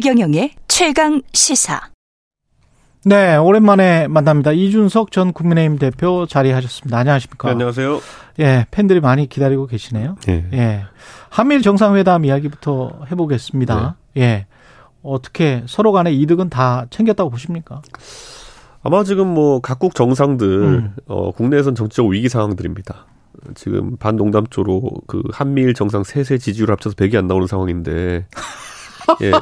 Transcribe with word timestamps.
최경영의 0.00 0.52
최강 0.66 1.20
시사. 1.34 1.90
네, 3.04 3.36
오랜만에 3.36 4.08
만납니다. 4.08 4.50
이준석 4.50 5.12
전 5.12 5.34
국민의힘 5.34 5.78
대표 5.78 6.24
자리하셨습니다. 6.24 6.96
안녕하십니까? 6.96 7.48
네, 7.48 7.52
안녕하세요. 7.52 8.00
예, 8.38 8.66
팬들이 8.70 9.00
많이 9.00 9.28
기다리고 9.28 9.66
계시네요. 9.66 10.16
네. 10.26 10.46
예. 10.54 10.84
한미일 11.28 11.60
정상회담 11.60 12.24
이야기부터 12.24 13.00
해보겠습니다. 13.10 13.96
네. 14.14 14.22
예. 14.22 14.46
어떻게 15.02 15.64
서로 15.66 15.92
간의 15.92 16.18
이득은 16.18 16.48
다 16.48 16.86
챙겼다고 16.88 17.28
보십니까? 17.28 17.82
아마 18.82 19.04
지금 19.04 19.26
뭐 19.26 19.60
각국 19.60 19.94
정상들 19.94 20.48
음. 20.62 20.94
어 21.08 21.30
국내에선 21.32 21.74
정치적 21.74 22.06
위기 22.06 22.30
상황들입니다. 22.30 23.04
지금 23.54 23.98
반농담조로 23.98 24.92
그 25.06 25.22
한미일 25.30 25.74
정상 25.74 26.04
세세 26.04 26.38
지지율 26.38 26.70
합쳐서 26.70 26.96
100이 26.96 27.16
안 27.16 27.26
나오는 27.26 27.46
상황인데 27.46 28.24
예. 29.22 29.32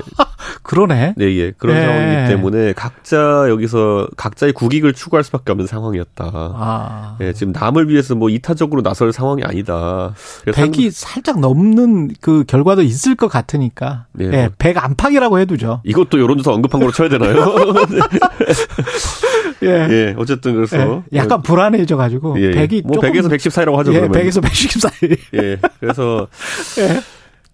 그러네. 0.63 1.15
네, 1.17 1.37
예. 1.37 1.53
그런 1.53 1.77
예. 1.77 1.81
상황이기 1.81 2.29
때문에 2.29 2.73
각자 2.73 3.47
여기서 3.49 4.09
각자의 4.17 4.53
국익을 4.53 4.93
추구할 4.93 5.25
수밖에 5.25 5.53
없는 5.53 5.67
상황이었다. 5.67 6.31
아. 6.33 7.17
예, 7.21 7.33
지금 7.33 7.53
남을 7.53 7.89
위해서 7.89 8.15
뭐 8.15 8.29
이타적으로 8.29 8.83
나설 8.83 9.13
상황이 9.13 9.43
아니다. 9.43 10.15
100이 10.47 10.91
상... 10.91 11.09
살짝 11.09 11.41
넘는 11.41 12.11
그 12.21 12.45
결과도 12.45 12.83
있을 12.83 13.15
것 13.15 13.29
같으니까. 13.29 14.07
예. 14.21 14.49
예100 14.49 14.77
안팎이라고 14.77 15.39
해두죠. 15.41 15.81
이것도 15.85 16.21
여론조사 16.21 16.53
언급한 16.53 16.81
거로 16.81 16.93
쳐야 16.93 17.09
되나요? 17.09 17.37
예. 19.63 19.69
예. 19.69 20.15
어쨌든 20.17 20.55
그래서 20.55 21.03
예. 21.13 21.19
약간 21.19 21.43
불안해져 21.43 21.97
가지고 21.97 22.41
예. 22.41 22.53
100이 22.53 22.83
뭐 22.85 22.95
조금 22.95 23.11
100에서 23.11 23.31
110 23.31 23.53
사이라고 23.53 23.79
하죠. 23.79 23.93
예, 23.95 24.01
그러면. 24.01 24.23
100에서 24.23 24.43
110 24.43 24.81
사이. 24.81 24.93
예. 25.35 25.59
그래서 25.81 26.29
예. 26.79 27.01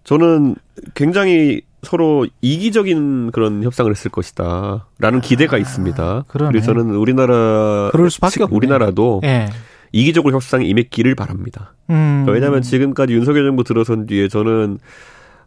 저는 0.03 0.55
굉장히 0.93 1.61
서로 1.85 2.27
이기적인 2.41 3.31
그런 3.31 3.63
협상을 3.63 3.89
했을 3.89 4.11
것이다. 4.11 4.87
라는 4.99 5.21
기대가 5.21 5.55
아, 5.55 5.59
있습니다. 5.59 6.25
그러네. 6.27 6.51
그래서 6.51 6.73
저는 6.73 6.95
우리나라, 6.95 7.89
그럴 7.91 8.09
수밖에 8.09 8.43
없네. 8.43 8.55
우리나라도 8.55 9.19
네. 9.21 9.47
이기적으로 9.93 10.35
협상에 10.35 10.65
임했기를 10.65 11.15
바랍니다. 11.15 11.73
음. 11.89 12.25
왜냐하면 12.27 12.61
지금까지 12.61 13.13
윤석열 13.13 13.45
정부 13.45 13.63
들어선 13.63 14.07
뒤에 14.07 14.27
저는 14.27 14.79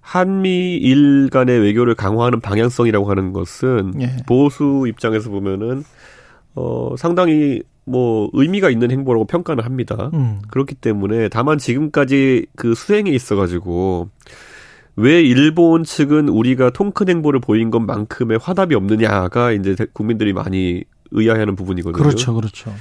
한미일 0.01 1.29
간의 1.31 1.61
외교를 1.61 1.95
강화하는 1.95 2.41
방향성이라고 2.41 3.11
하는 3.11 3.35
것은 3.35 3.93
예. 4.01 4.17
보수 4.27 4.87
입장에서 4.89 5.29
보면은 5.29 5.85
어 6.55 6.95
상당히 6.97 7.63
뭐 7.85 8.31
의미가 8.33 8.71
있는 8.71 8.91
행보라고 8.91 9.27
평가는 9.27 9.63
합니다. 9.63 10.11
음. 10.15 10.41
그렇기 10.49 10.77
때문에 10.77 11.29
다만 11.29 11.59
지금까지 11.59 12.47
그 12.57 12.75
수행에 12.75 13.11
있어 13.11 13.37
가지고 13.37 14.09
왜 14.99 15.23
일본 15.23 15.85
측은 15.85 16.29
우리가 16.29 16.71
통큰 16.71 17.09
행보를 17.09 17.39
보인 17.39 17.71
것만큼의 17.71 18.41
화답이 18.43 18.75
없느냐가 18.75 19.53
이제 19.53 19.77
국민들이 19.93 20.33
많이 20.33 20.83
의아해하는 21.13 21.55
부분이거든요. 21.55 22.03
그렇죠, 22.03 22.35
그렇죠. 22.35 22.75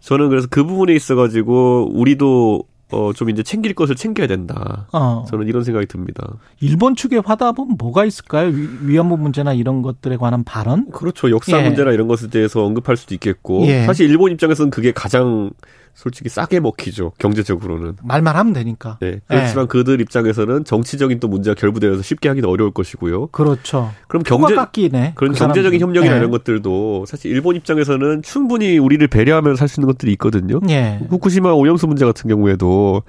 저는 0.00 0.30
그래서 0.30 0.48
그 0.50 0.64
부분에 0.64 0.94
있어가지고 0.94 1.92
우리도 1.94 2.64
어, 2.90 3.12
좀 3.12 3.30
이제 3.30 3.44
챙길 3.44 3.74
것을 3.74 3.94
챙겨야 3.94 4.26
된다. 4.26 4.88
어. 4.92 5.24
저는 5.30 5.46
이런 5.46 5.62
생각이 5.62 5.86
듭니다. 5.86 6.38
일본 6.58 6.96
측의 6.96 7.22
화답은 7.24 7.76
뭐가 7.78 8.04
있을까요? 8.04 8.50
위, 8.82 8.98
안부 8.98 9.16
문제나 9.16 9.52
이런 9.52 9.82
것들에 9.82 10.16
관한 10.16 10.42
발언? 10.42 10.90
그렇죠. 10.90 11.30
역사 11.30 11.56
예. 11.60 11.62
문제나 11.62 11.92
이런 11.92 12.08
것에 12.08 12.30
대해서 12.30 12.64
언급할 12.64 12.96
수도 12.96 13.14
있겠고. 13.14 13.64
예. 13.68 13.84
사실 13.84 14.10
일본 14.10 14.32
입장에서는 14.32 14.70
그게 14.70 14.90
가장 14.90 15.50
솔직히 15.94 16.28
싸게 16.28 16.60
먹히죠. 16.60 17.12
경제적으로는. 17.18 17.96
말만 18.02 18.36
하면 18.36 18.52
되니까. 18.52 18.98
네. 19.00 19.20
그렇지만 19.26 19.64
네. 19.64 19.68
그들 19.68 20.00
입장에서는 20.00 20.64
정치적인 20.64 21.20
또 21.20 21.28
문제가 21.28 21.54
결부되어서 21.54 22.02
쉽게 22.02 22.28
하기는 22.28 22.48
어려울 22.48 22.70
것이고요. 22.70 23.28
그렇죠. 23.28 23.92
그럼 24.08 24.22
경제 24.22 24.54
깎이네. 24.54 25.12
그런 25.14 25.32
그 25.32 25.38
경제적인 25.38 25.80
협력이나 25.80 26.14
네. 26.14 26.18
이런 26.18 26.30
것들도 26.30 27.04
사실 27.06 27.30
일본 27.30 27.56
입장에서는 27.56 28.22
충분히 28.22 28.78
우리를 28.78 29.06
배려하면서 29.08 29.56
살 29.56 29.70
수 29.70 29.80
있는 29.80 29.86
것들이 29.86 30.12
있거든요. 30.12 30.60
네. 30.62 31.00
후쿠시마 31.08 31.52
오염수 31.52 31.86
문제 31.86 32.04
같은 32.04 32.28
경우에도 32.28 33.02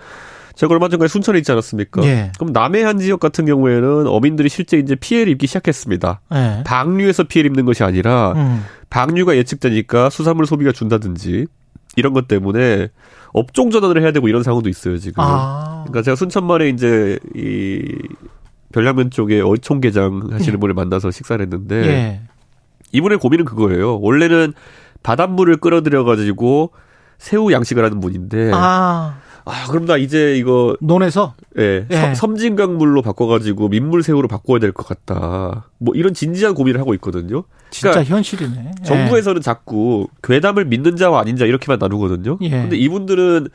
제가 0.56 0.74
얼마 0.74 0.90
전까지 0.90 1.12
순천에 1.12 1.40
있지 1.40 1.52
않았습니까? 1.52 2.04
예. 2.04 2.32
그럼 2.38 2.54
남해안 2.54 3.00
지역 3.00 3.20
같은 3.20 3.46
경우에는 3.46 4.06
어민들이 4.08 4.50
실제 4.50 4.78
이제 4.78 4.96
피해를 4.96 5.32
입기 5.32 5.48
시작했습니다. 5.48 6.22
예. 6.36 6.64
방류에서 6.66 7.24
피해를 7.24 7.50
입는 7.50 7.66
것이 7.66 7.84
아니라 7.84 8.34
음. 8.34 8.64
방류가 8.90 9.38
예측되니까 9.38 10.10
수산물 10.10 10.46
소비가 10.46 10.72
준다든지 10.72 11.48
이런 11.96 12.14
것 12.14 12.28
때문에 12.28 12.90
업종 13.34 13.70
전환을 13.72 14.02
해야 14.02 14.12
되고 14.12 14.28
이런 14.28 14.44
상황도 14.44 14.70
있어요 14.70 14.98
지금. 14.98 15.16
아. 15.24 15.84
그러니까 15.88 16.02
제가 16.04 16.16
순천만에 16.16 16.70
이제 16.70 17.20
이 17.36 17.84
별량면 18.74 19.12
쪽에 19.12 19.42
어촌게장 19.42 20.30
하시는 20.32 20.54
예. 20.54 20.60
분을 20.60 20.74
만나서 20.74 21.12
식사를 21.12 21.44
했는데 21.44 21.76
예. 21.88 22.22
이분의 22.94 23.20
고민은 23.20 23.46
그거예요. 23.46 24.00
원래는 24.00 24.54
바닷물을 25.04 25.58
끌어들여 25.58 26.04
가지고 26.04 26.72
새우 27.18 27.52
양식을 27.52 27.84
하는 27.84 28.00
분인데 28.00 28.52
아. 28.54 29.18
아, 29.44 29.68
그럼 29.70 29.86
나 29.86 29.98
이제 29.98 30.36
이거 30.38 30.78
논에서 30.82 31.34
예, 31.58 31.88
예. 31.90 32.14
섬진강물로 32.16 33.02
바꿔가지고 33.02 33.70
민물새우로 33.70 34.28
바꿔야 34.28 34.60
될 34.60 34.72
것 34.72 34.86
같다. 34.88 35.70
뭐 35.80 35.96
이런 35.96 36.14
진지한 36.14 36.54
고민을 36.54 36.80
하고 36.80 36.94
있거든요. 36.96 37.44
진짜 37.72 37.92
그러니까 37.92 38.16
현실이네. 38.16 38.72
예. 38.80 38.84
정부에서는 38.84 39.42
자꾸 39.42 40.08
괴담을 40.22 40.66
믿는 40.66 40.98
자와 40.98 41.22
아닌 41.22 41.38
자 41.38 41.46
이렇게만 41.46 41.80
나누거든요. 41.80 42.38
예. 42.42 42.50
근데 42.50 42.78
이분들은 42.78 43.48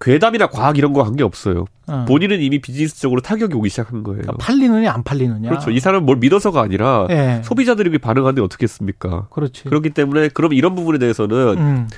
괴담이나 0.00 0.46
과학 0.48 0.78
이런 0.78 0.92
거 0.92 1.02
관계 1.02 1.24
없어요. 1.24 1.66
어. 1.86 2.04
본인은 2.06 2.40
이미 2.40 2.60
비즈니스적으로 2.60 3.20
타격이 3.20 3.54
오기 3.54 3.68
시작한 3.68 4.02
거예요. 4.02 4.22
그러니까 4.22 4.44
팔리느냐 4.44 4.92
안 4.92 5.02
팔리느냐. 5.02 5.48
그렇죠. 5.48 5.70
이 5.70 5.80
사람은 5.80 6.06
뭘 6.06 6.18
믿어서가 6.18 6.60
아니라 6.60 7.06
예. 7.10 7.42
소비자들이 7.44 7.96
반응하는데 7.98 8.40
어떻게 8.42 8.64
했습니까? 8.64 9.26
그렇지. 9.30 9.64
그렇기 9.64 9.90
때문에 9.90 10.28
그럼 10.28 10.52
이런 10.52 10.74
부분에 10.74 10.98
대해서는 10.98 11.58
음. 11.58 11.88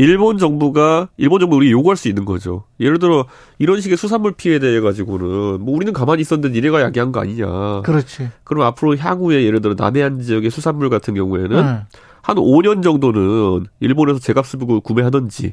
일본 0.00 0.38
정부가 0.38 1.08
일본 1.18 1.40
정부 1.40 1.56
우리 1.56 1.70
요구할 1.70 1.96
수 1.96 2.08
있는 2.08 2.24
거죠. 2.24 2.64
예를 2.80 2.98
들어 2.98 3.26
이런 3.58 3.82
식의 3.82 3.98
수산물 3.98 4.32
피해에 4.32 4.58
대해 4.58 4.80
가지고는 4.80 5.60
뭐 5.60 5.74
우리는 5.74 5.92
가만히 5.92 6.22
있었는데 6.22 6.54
니네가 6.54 6.80
야기한 6.80 7.12
거 7.12 7.20
아니냐. 7.20 7.82
그렇지. 7.82 8.30
그럼 8.44 8.62
앞으로 8.62 8.96
향후에 8.96 9.44
예를 9.44 9.60
들어 9.60 9.74
남해안 9.76 10.22
지역의 10.22 10.50
수산물 10.50 10.88
같은 10.88 11.14
경우에는 11.14 11.50
네. 11.50 11.80
한 12.22 12.36
5년 12.36 12.82
정도는 12.82 13.66
일본에서 13.80 14.18
제값을 14.20 14.58
보고 14.58 14.80
구매하던지. 14.80 15.52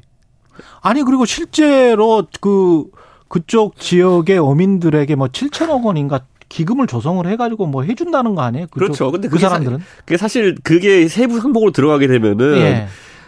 아니 0.82 1.04
그리고 1.04 1.26
실제로 1.26 2.26
그 2.40 2.86
그쪽 3.28 3.78
지역의 3.78 4.38
어민들에게 4.38 5.16
뭐 5.16 5.28
7천억 5.28 5.84
원인가 5.84 6.22
기금을 6.50 6.88
조성을 6.88 7.26
해가지고 7.28 7.66
뭐 7.66 7.84
해준다는 7.84 8.36
거 8.36 8.44
아니에요? 8.44 8.68
그렇죠. 8.72 9.12
근데 9.12 9.28
그 9.28 9.38
사람들은 9.38 9.80
사, 9.80 9.86
그게 10.06 10.18
사실 10.18 10.56
그게 10.64 11.10
세부 11.10 11.38
항목으로 11.38 11.72
들어가게 11.72 12.08
되면은 12.08 12.58
예. 12.60 12.88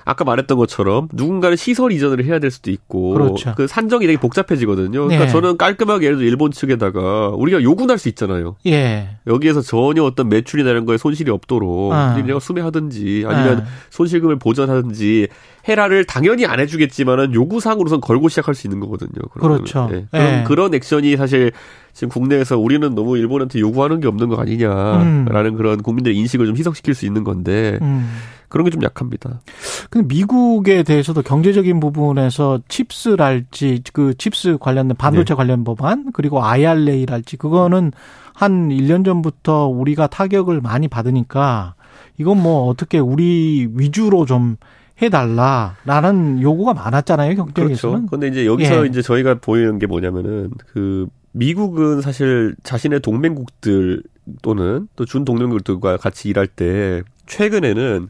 아까 0.09 0.23
말했던 0.23 0.57
것처럼 0.57 1.07
누군가는 1.13 1.55
시설 1.55 1.91
이전을 1.91 2.25
해야 2.25 2.39
될 2.39 2.49
수도 2.49 2.71
있고 2.71 3.11
그렇죠. 3.11 3.53
그 3.55 3.67
산정이 3.67 4.07
되게 4.07 4.19
복잡해지거든요. 4.19 5.03
그러니까 5.03 5.25
네. 5.25 5.31
저는 5.31 5.55
깔끔하게 5.57 6.07
예를 6.07 6.17
들어 6.17 6.27
일본 6.27 6.49
측에다가 6.49 7.29
우리가 7.29 7.61
요구할 7.61 7.99
수 7.99 8.09
있잖아요. 8.09 8.55
예. 8.65 9.17
여기에서 9.27 9.61
전혀 9.61 10.03
어떤 10.03 10.27
매출이나 10.27 10.71
이런 10.71 10.85
거에 10.85 10.97
손실이 10.97 11.29
없도록 11.29 11.93
아. 11.93 12.15
우리가 12.15 12.39
수매하든지 12.39 13.25
아니면 13.27 13.59
아. 13.59 13.65
손실금을 13.91 14.39
보전하든지 14.39 15.27
헤라를 15.69 16.05
당연히 16.05 16.45
안 16.45 16.59
해주겠지만은 16.59 17.33
요구사항으로선 17.33 18.01
걸고 18.01 18.27
시작할 18.29 18.55
수 18.55 18.67
있는 18.67 18.79
거거든요. 18.79 19.21
그러면. 19.31 19.57
그렇죠. 19.59 19.87
네. 19.91 20.05
그런, 20.11 20.25
네. 20.25 20.43
그런 20.45 20.73
액션이 20.73 21.15
사실 21.15 21.51
지금 21.93 22.09
국내에서 22.09 22.57
우리는 22.57 22.93
너무 22.95 23.17
일본한테 23.17 23.59
요구하는 23.59 23.99
게 23.99 24.07
없는 24.07 24.29
거 24.29 24.41
아니냐라는 24.41 25.45
음. 25.45 25.55
그런 25.55 25.81
국민들의 25.81 26.17
인식을 26.17 26.45
좀 26.47 26.57
희석시킬 26.57 26.95
수 26.95 27.05
있는 27.05 27.23
건데 27.23 27.77
음. 27.81 28.09
그런 28.49 28.65
게 28.65 28.71
좀 28.71 28.83
약합니다. 28.83 29.41
근데 29.89 30.07
미국에 30.13 30.83
대해서도 30.83 31.21
경제적인 31.21 31.79
부분에서 31.79 32.59
칩스랄지 32.67 33.83
그 33.93 34.13
칩스 34.17 34.57
관련된 34.59 34.97
반도체 34.97 35.33
네. 35.33 35.35
관련 35.35 35.63
법안 35.63 36.11
그리고 36.13 36.43
IRA랄지 36.43 37.37
그거는 37.37 37.91
한 38.33 38.69
1년 38.69 39.05
전부터 39.05 39.67
우리가 39.67 40.07
타격을 40.07 40.61
많이 40.61 40.87
받으니까 40.87 41.75
이건 42.17 42.41
뭐 42.41 42.67
어떻게 42.67 42.99
우리 42.99 43.69
위주로 43.73 44.25
좀 44.25 44.57
해달라라는 45.01 46.41
요구가 46.41 46.73
많았잖아요 46.73 47.35
경제에서는. 47.35 47.75
그렇죠. 47.75 48.05
근데 48.09 48.27
이제 48.27 48.45
여기서 48.45 48.83
예. 48.83 48.87
이제 48.87 49.01
저희가 49.01 49.35
보이는 49.35 49.79
게 49.79 49.87
뭐냐면은 49.87 50.51
그 50.73 51.07
미국은 51.31 52.01
사실 52.01 52.55
자신의 52.63 53.01
동맹국들 53.01 54.03
또는 54.41 54.87
또 54.95 55.05
준 55.05 55.25
동맹국들과 55.25 55.97
같이 55.97 56.29
일할 56.29 56.47
때 56.47 57.01
최근에는 57.27 58.09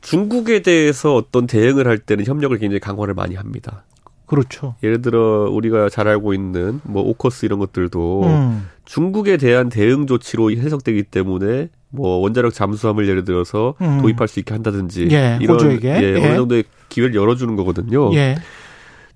중국에 0.00 0.62
대해서 0.62 1.14
어떤 1.14 1.46
대응을 1.46 1.86
할 1.86 1.98
때는 1.98 2.24
협력을 2.26 2.56
굉장히 2.58 2.80
강화를 2.80 3.14
많이 3.14 3.34
합니다. 3.34 3.84
그렇죠. 4.26 4.74
예를 4.82 5.00
들어 5.00 5.48
우리가 5.50 5.88
잘 5.88 6.06
알고 6.06 6.34
있는 6.34 6.80
뭐 6.84 7.02
오커스 7.02 7.46
이런 7.46 7.58
것들도 7.58 8.24
음. 8.24 8.68
중국에 8.84 9.38
대한 9.38 9.70
대응 9.70 10.06
조치로 10.06 10.50
해석되기 10.52 11.04
때문에 11.04 11.68
뭐 11.90 12.18
원자력 12.18 12.52
잠수함을 12.52 13.08
예를 13.08 13.24
들어서 13.24 13.74
음. 13.80 14.00
도입할 14.00 14.28
수 14.28 14.38
있게 14.40 14.54
한다든지 14.54 15.08
예, 15.10 15.38
이런 15.40 15.56
호주에게. 15.56 15.88
예, 15.88 16.14
예. 16.16 16.26
어느 16.26 16.36
정도의 16.36 16.64
기회를 16.88 17.14
열어주는 17.14 17.54
거거든요. 17.56 18.14
예. 18.14 18.36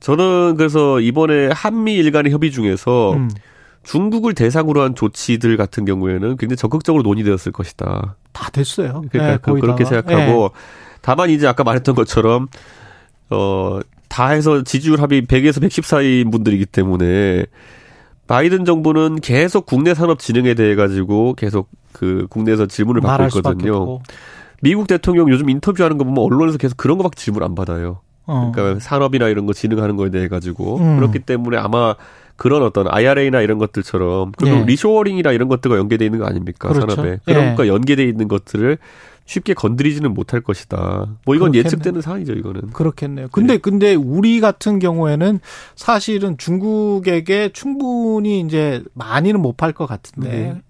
저는 0.01 0.57
그래서 0.57 1.01
이번에 1.01 1.49
한미 1.53 1.95
일 1.95 2.11
간의 2.11 2.33
협의 2.33 2.51
중에서 2.51 3.13
음. 3.13 3.31
중국을 3.85 4.35
대상으로 4.35 4.83
한 4.83 4.95
조치들 4.95 5.57
같은 5.57 5.85
경우에는 5.85 6.37
굉장히 6.37 6.57
적극적으로 6.57 7.03
논의되었을 7.03 7.53
것이다. 7.53 8.17
다 8.33 8.51
됐어요. 8.51 9.03
그러니까 9.11 9.53
네, 9.53 9.61
그렇게 9.61 9.85
생각하고 9.85 10.51
네. 10.55 10.61
다만 11.01 11.31
이제 11.31 11.47
아까 11.47 11.65
말했던 11.65 11.95
것처럼 11.95 12.49
어, 13.31 13.81
다 14.09 14.29
해서 14.29 14.63
지지율 14.63 15.01
합이 15.01 15.23
100에서 15.23 15.61
110 15.61 15.85
사이인 15.85 16.31
분들이기 16.31 16.67
때문에 16.67 17.47
바이든 18.29 18.65
정부는 18.65 19.21
계속 19.21 19.67
국내 19.67 19.95
산업 19.95 20.19
진흥에 20.19 20.55
대해 20.55 20.75
가지고 20.75 21.35
계속 21.35 21.69
그 21.93 22.27
국내에서 22.31 22.67
질문을 22.67 23.01
받고 23.01 23.39
있거든요. 23.39 24.01
미국 24.63 24.87
대통령 24.87 25.29
요즘 25.29 25.51
인터뷰하는 25.51 25.99
거 25.99 26.05
보면 26.05 26.23
언론에서 26.23 26.59
계속 26.59 26.77
그런 26.77 26.97
거밖에 26.99 27.17
질문 27.17 27.43
안 27.43 27.55
받아요. 27.55 28.01
어. 28.27 28.53
그러니까 28.55 28.81
산업이나 28.81 29.29
이런 29.29 29.47
거 29.47 29.53
진흥하는 29.53 29.97
거에 29.97 30.11
대해 30.11 30.29
가지고 30.29 30.79
음. 30.79 30.97
그렇기 30.97 31.21
때문에 31.21 31.57
아마 31.57 31.97
그런 32.37 32.63
어떤 32.63 32.87
IRA나 32.89 33.41
이런 33.41 33.59
것들처럼 33.59 34.33
그리고 34.37 34.59
네. 34.59 34.65
리쇼어링이나 34.67 35.33
이런 35.33 35.49
것들과 35.49 35.77
연계돼 35.77 36.05
있는 36.05 36.19
거 36.21 36.27
아닙니까 36.27 36.69
그렇죠. 36.69 36.89
산업에 36.95 37.19
그런 37.25 37.45
예. 37.45 37.49
것과 37.51 37.67
연계돼 37.69 38.05
있는 38.05 38.29
것들을 38.29 38.79
쉽게 39.25 39.55
건드리지는 39.55 40.13
못할 40.15 40.41
것이다. 40.41 41.07
뭐 41.25 41.35
이건 41.35 41.53
그렇겠네. 41.53 41.59
예측되는 41.59 42.01
상황이죠, 42.01 42.33
이거는. 42.33 42.71
그렇겠네요. 42.73 43.29
근데 43.31 43.55
네. 43.55 43.59
근데 43.59 43.95
우리 43.95 44.41
같은 44.41 44.79
경우에는 44.81 45.41
사실은 45.77 46.37
중국에게 46.39 47.51
충분히 47.53 48.41
이제 48.41 48.83
많이는 48.95 49.41
못 49.41 49.57
팔 49.57 49.73
것 49.73 49.87
같은데 49.87 50.29
네. 50.29 50.63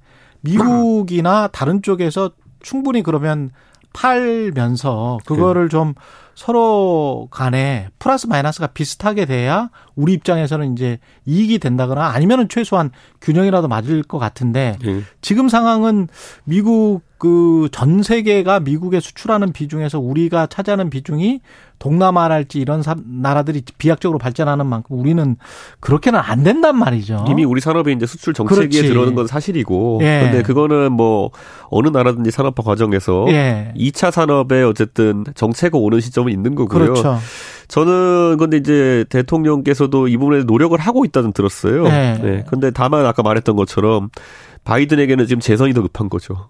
미국이나 0.43 1.49
다른 1.49 1.83
쪽에서 1.83 2.33
충분히 2.61 3.03
그러면 3.03 3.51
팔면서 3.93 5.19
그거를 5.25 5.65
네. 5.65 5.69
좀 5.69 5.95
서로 6.35 7.29
간에 7.31 7.89
플러스 7.99 8.27
마이너스가 8.27 8.69
비슷하게 8.69 9.27
돼야 9.27 9.71
우리 9.95 10.15
입장에서는 10.15 10.73
이제 10.73 10.99
이익이 11.27 11.59
된다거나 11.59 12.07
아니면은 12.09 12.49
최소한 12.49 12.91
균형이라도 13.21 13.69
맞을 13.69 14.03
것 14.03 14.19
같은데 14.19 14.79
네. 14.83 15.03
지금 15.21 15.49
상황은 15.49 16.09
미국 16.45 17.03
그 17.23 17.69
전 17.71 18.03
세계가 18.03 18.59
미국에 18.61 18.99
수출하는 18.99 19.53
비중에서 19.53 20.01
우리가 20.01 20.49
차지하는 20.49 20.91
비중이 20.91 21.41
동남아랄지 21.79 22.59
이런 22.59 22.83
나라들이 23.05 23.63
비약적으로 23.79 24.19
발전하는 24.19 24.67
만큼 24.67 24.99
우리는 24.99 25.37
그렇게는 25.79 26.19
안 26.19 26.43
된단 26.43 26.77
말이죠. 26.77 27.25
이미 27.29 27.45
우리 27.45 27.61
산업이 27.61 27.93
이제 27.93 28.07
수출 28.07 28.35
정책에 28.35 28.83
들어오는 28.83 29.15
건 29.15 29.29
사실이고. 29.29 30.01
예. 30.03 30.21
근데 30.25 30.43
그거는 30.43 30.93
뭐 30.93 31.31
어느 31.69 31.89
나라든지 31.89 32.33
산업화 32.33 32.65
과정에서 32.65 33.27
예. 33.29 33.73
2차 33.77 34.11
산업에 34.11 34.63
어쨌든 34.65 35.25
정체가 35.37 35.79
오는 35.79 36.01
시점은 36.01 36.33
있는 36.33 36.57
거고요. 36.57 36.87
그렇죠. 36.87 37.19
저는 37.69 38.37
근데 38.39 38.57
이제 38.57 39.05
대통령께서도 39.11 40.09
이 40.09 40.17
부분에 40.17 40.43
노력을 40.43 40.77
하고 40.79 41.05
있다는 41.05 41.33
들었어요. 41.33 41.85
네. 41.85 42.19
네. 42.21 42.45
근데 42.49 42.73
다만 42.73 43.07
아까 43.07 43.23
말했던 43.23 43.55
것처럼 43.55 44.11
바이든에게는 44.65 45.27
지금 45.27 45.41
재선이 45.41 45.73
더 45.73 45.83
급한 45.83 46.09
거죠. 46.09 46.49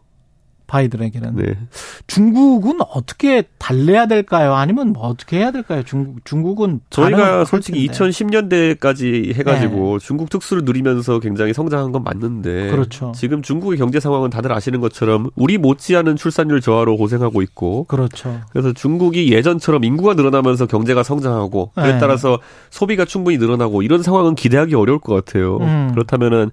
바이든에게는. 0.72 1.36
네. 1.36 1.58
중국은 2.06 2.78
어떻게 2.88 3.42
달래야 3.58 4.06
될까요? 4.06 4.54
아니면 4.54 4.94
뭐 4.94 5.06
어떻게 5.06 5.36
해야 5.38 5.50
될까요? 5.50 5.82
중국, 5.84 6.24
중국은. 6.24 6.80
저희가 6.88 7.44
솔직히 7.44 7.86
2010년대까지 7.88 9.34
해가지고 9.34 9.98
네. 9.98 10.06
중국 10.06 10.30
특수를 10.30 10.64
누리면서 10.64 11.20
굉장히 11.20 11.52
성장한 11.52 11.92
건 11.92 12.04
맞는데. 12.04 12.70
그렇죠. 12.70 13.12
지금 13.14 13.42
중국의 13.42 13.78
경제 13.78 14.00
상황은 14.00 14.30
다들 14.30 14.50
아시는 14.50 14.80
것처럼 14.80 15.28
우리 15.36 15.58
못지않은 15.58 16.16
출산율 16.16 16.62
저하로 16.62 16.96
고생하고 16.96 17.42
있고. 17.42 17.84
그렇죠. 17.84 18.40
그래서 18.50 18.72
중국이 18.72 19.30
예전처럼 19.30 19.84
인구가 19.84 20.14
늘어나면서 20.14 20.66
경제가 20.66 21.02
성장하고 21.02 21.72
그에 21.74 21.92
네. 21.92 21.98
따라서 21.98 22.38
소비가 22.70 23.04
충분히 23.04 23.36
늘어나고 23.36 23.82
이런 23.82 24.02
상황은 24.02 24.36
기대하기 24.36 24.74
어려울 24.74 25.00
것 25.00 25.14
같아요. 25.14 25.58
음. 25.58 25.90
그렇다면은 25.92 26.50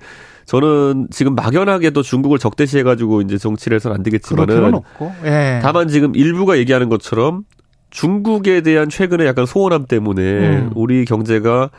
저는 0.49 1.09
지금 1.11 1.35
막연하게도 1.35 2.01
중국을 2.01 2.39
적대시해 2.39 2.81
가지고 2.81 3.21
이제 3.21 3.37
정치를 3.37 3.75
해서는 3.75 3.93
안 3.93 4.01
되겠지만은 4.01 4.81
예. 5.23 5.59
다만 5.61 5.87
지금 5.87 6.15
일부가 6.15 6.57
얘기하는 6.57 6.89
것처럼 6.89 7.43
중국에 7.91 8.61
대한 8.61 8.89
최근에 8.89 9.27
약간 9.27 9.45
소원함 9.45 9.85
때문에 9.85 10.21
음. 10.23 10.71
우리 10.73 11.05
경제가 11.05 11.69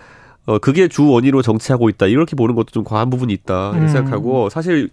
어 0.46 0.58
그게 0.61 0.87
주 0.87 1.08
원인으로 1.08 1.43
정치하고 1.43 1.88
있다 1.88 2.06
이렇게 2.06 2.37
보는 2.37 2.55
것도 2.55 2.67
좀 2.70 2.84
과한 2.84 3.11
부분이 3.11 3.32
있다 3.32 3.72
음. 3.72 3.88
생각하고 3.88 4.50
사실 4.50 4.88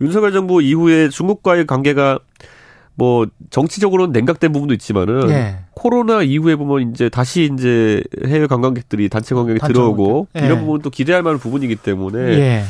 윤석열 0.00 0.32
정부 0.32 0.60
이후에 0.60 1.08
중국과의 1.08 1.68
관계가 1.68 2.18
뭐 2.96 3.28
정치적으로는 3.50 4.10
냉각된 4.10 4.50
부분도 4.50 4.74
있지만은 4.74 5.30
예. 5.30 5.58
코로나 5.74 6.22
이후에 6.22 6.56
보면 6.56 6.90
이제 6.90 7.08
다시 7.08 7.48
이제 7.54 8.02
해외 8.26 8.48
관광객들이 8.48 9.08
단체 9.08 9.36
관광객이 9.36 9.64
들어오고 9.72 10.26
예. 10.40 10.46
이런 10.46 10.58
부분도 10.62 10.90
기대할 10.90 11.22
만한 11.22 11.38
부분이기 11.38 11.76
때문에 11.76 12.18
예. 12.18 12.64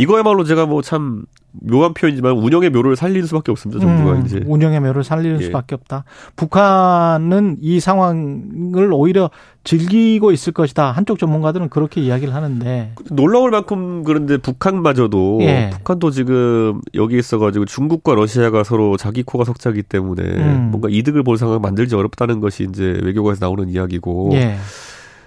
이거야말로 0.00 0.44
제가 0.44 0.66
뭐 0.66 0.82
참 0.82 1.24
묘한 1.52 1.94
표현이지만 1.94 2.32
운영의 2.32 2.70
묘를 2.70 2.94
살릴 2.96 3.26
수밖에 3.26 3.50
없습니다. 3.50 3.80
정부가 3.84 4.12
음, 4.12 4.24
이제 4.24 4.40
운영의 4.46 4.80
묘를 4.80 5.02
살릴 5.02 5.38
예. 5.40 5.44
수밖에 5.46 5.74
없다. 5.74 6.04
북한은 6.36 7.56
이 7.60 7.80
상황을 7.80 8.92
오히려 8.92 9.30
즐기고 9.64 10.30
있을 10.32 10.52
것이다. 10.52 10.92
한쪽 10.92 11.18
전문가들은 11.18 11.68
그렇게 11.68 12.00
이야기를 12.00 12.34
하는데 12.34 12.94
놀라울 13.10 13.50
만큼 13.50 14.04
그런데 14.04 14.36
북한마저도 14.36 15.38
예. 15.42 15.70
북한도 15.72 16.10
지금 16.10 16.80
여기 16.94 17.18
있어가지고 17.18 17.64
중국과 17.64 18.14
러시아가 18.14 18.62
서로 18.64 18.96
자기 18.96 19.22
코가 19.22 19.44
석자기 19.44 19.82
때문에 19.82 20.22
음. 20.22 20.68
뭔가 20.70 20.88
이득을 20.90 21.24
볼 21.24 21.36
상황을 21.36 21.60
만들지 21.60 21.94
어렵다는 21.96 22.40
것이 22.40 22.66
이제 22.70 22.98
외교관에서 23.02 23.44
나오는 23.44 23.68
이야기고. 23.68 24.30
예. 24.34 24.56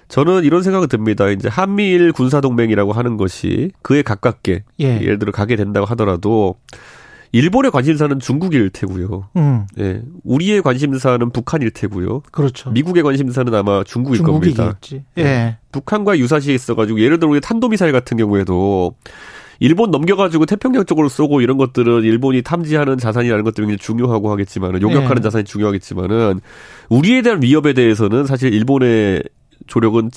저는 0.08 0.44
이런 0.44 0.62
생각이 0.62 0.86
듭니다. 0.86 1.28
이제 1.28 1.48
한미일 1.48 2.12
군사동맹이라고 2.12 2.92
하는 2.92 3.16
것이 3.16 3.70
그에 3.82 4.02
가깝게 4.02 4.64
예. 4.80 4.98
를 4.98 5.18
들어 5.18 5.32
가게 5.32 5.56
된다고 5.56 5.86
하더라도 5.86 6.56
일본의 7.32 7.72
관심사는 7.72 8.20
중국일 8.20 8.70
테고요. 8.70 9.28
음. 9.36 9.66
예. 9.80 10.02
우리의 10.22 10.62
관심사는 10.62 11.30
북한일 11.30 11.72
테고요. 11.72 12.22
그렇죠. 12.30 12.70
미국의 12.70 13.02
관심사는 13.02 13.52
아마 13.52 13.82
중국일. 13.82 14.22
겁니다. 14.22 14.78
예. 14.92 15.22
예. 15.22 15.58
북한과 15.72 16.18
유사시에 16.18 16.54
있어가지고 16.54 17.00
예를 17.00 17.18
들어 17.18 17.30
우리 17.30 17.40
탄도미사일 17.40 17.90
같은 17.90 18.16
경우에도 18.16 18.94
일본 19.58 19.90
넘겨가지고 19.90 20.46
태평양 20.46 20.84
쪽으로 20.84 21.08
쏘고 21.08 21.40
이런 21.40 21.56
것들은 21.56 22.04
일본이 22.04 22.42
탐지하는 22.42 22.98
자산이라는 22.98 23.44
것들이 23.44 23.66
굉장히 23.66 23.78
중요하고 23.78 24.30
하겠지만은 24.30 24.80
요격하는 24.82 25.16
예. 25.18 25.22
자산이 25.22 25.44
중요하겠지만은 25.44 26.40
우리에 26.88 27.22
대한 27.22 27.42
위협에 27.42 27.72
대해서는 27.72 28.26
사실 28.26 28.54
일본의 28.54 29.22
조력은 29.66 30.10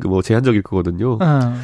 그뭐 0.00 0.22
제한적일 0.22 0.62
거거든요. 0.62 1.18
어. 1.20 1.54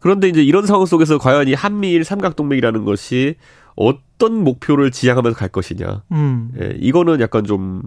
그런데 0.00 0.28
이제 0.28 0.42
이런 0.42 0.66
상황 0.66 0.84
속에서 0.84 1.18
과연 1.18 1.48
이 1.48 1.54
한미일 1.54 2.04
삼각동맹이라는 2.04 2.84
것이 2.84 3.36
어떤 3.76 4.42
목표를 4.42 4.90
지향하면서 4.90 5.38
갈 5.38 5.48
것이냐. 5.48 6.02
음. 6.12 6.50
예, 6.60 6.76
이거는 6.78 7.20
약간 7.20 7.44
좀 7.44 7.82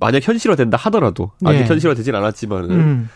만약 0.00 0.26
현실화된다 0.26 0.76
하더라도 0.76 1.30
아직 1.44 1.60
예. 1.60 1.64
현실화되진 1.66 2.14
않았지만은 2.14 2.70
음. 2.70 3.08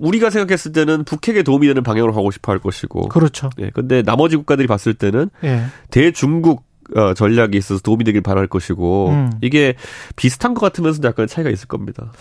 우리가 0.00 0.30
생각했을 0.30 0.72
때는 0.72 1.04
북핵에 1.04 1.42
도움이 1.42 1.66
되는 1.66 1.82
방향으로 1.82 2.12
가고 2.12 2.30
싶어 2.30 2.50
할 2.50 2.58
것이고. 2.58 3.08
그렇죠. 3.08 3.50
예. 3.60 3.70
근데 3.70 4.02
나머지 4.02 4.36
국가들이 4.36 4.66
봤을 4.66 4.94
때는 4.94 5.30
예. 5.44 5.66
대중국 5.90 6.65
어, 6.94 7.14
전략이 7.14 7.56
있어서 7.58 7.80
도움이 7.80 8.04
되길 8.04 8.20
바랄 8.20 8.46
것이고 8.46 9.08
음. 9.08 9.32
이게 9.40 9.74
비슷한 10.14 10.54
것 10.54 10.60
같으면서도 10.60 11.08
약간 11.08 11.26
차이가 11.26 11.50
있을 11.50 11.66
겁니다. 11.66 12.12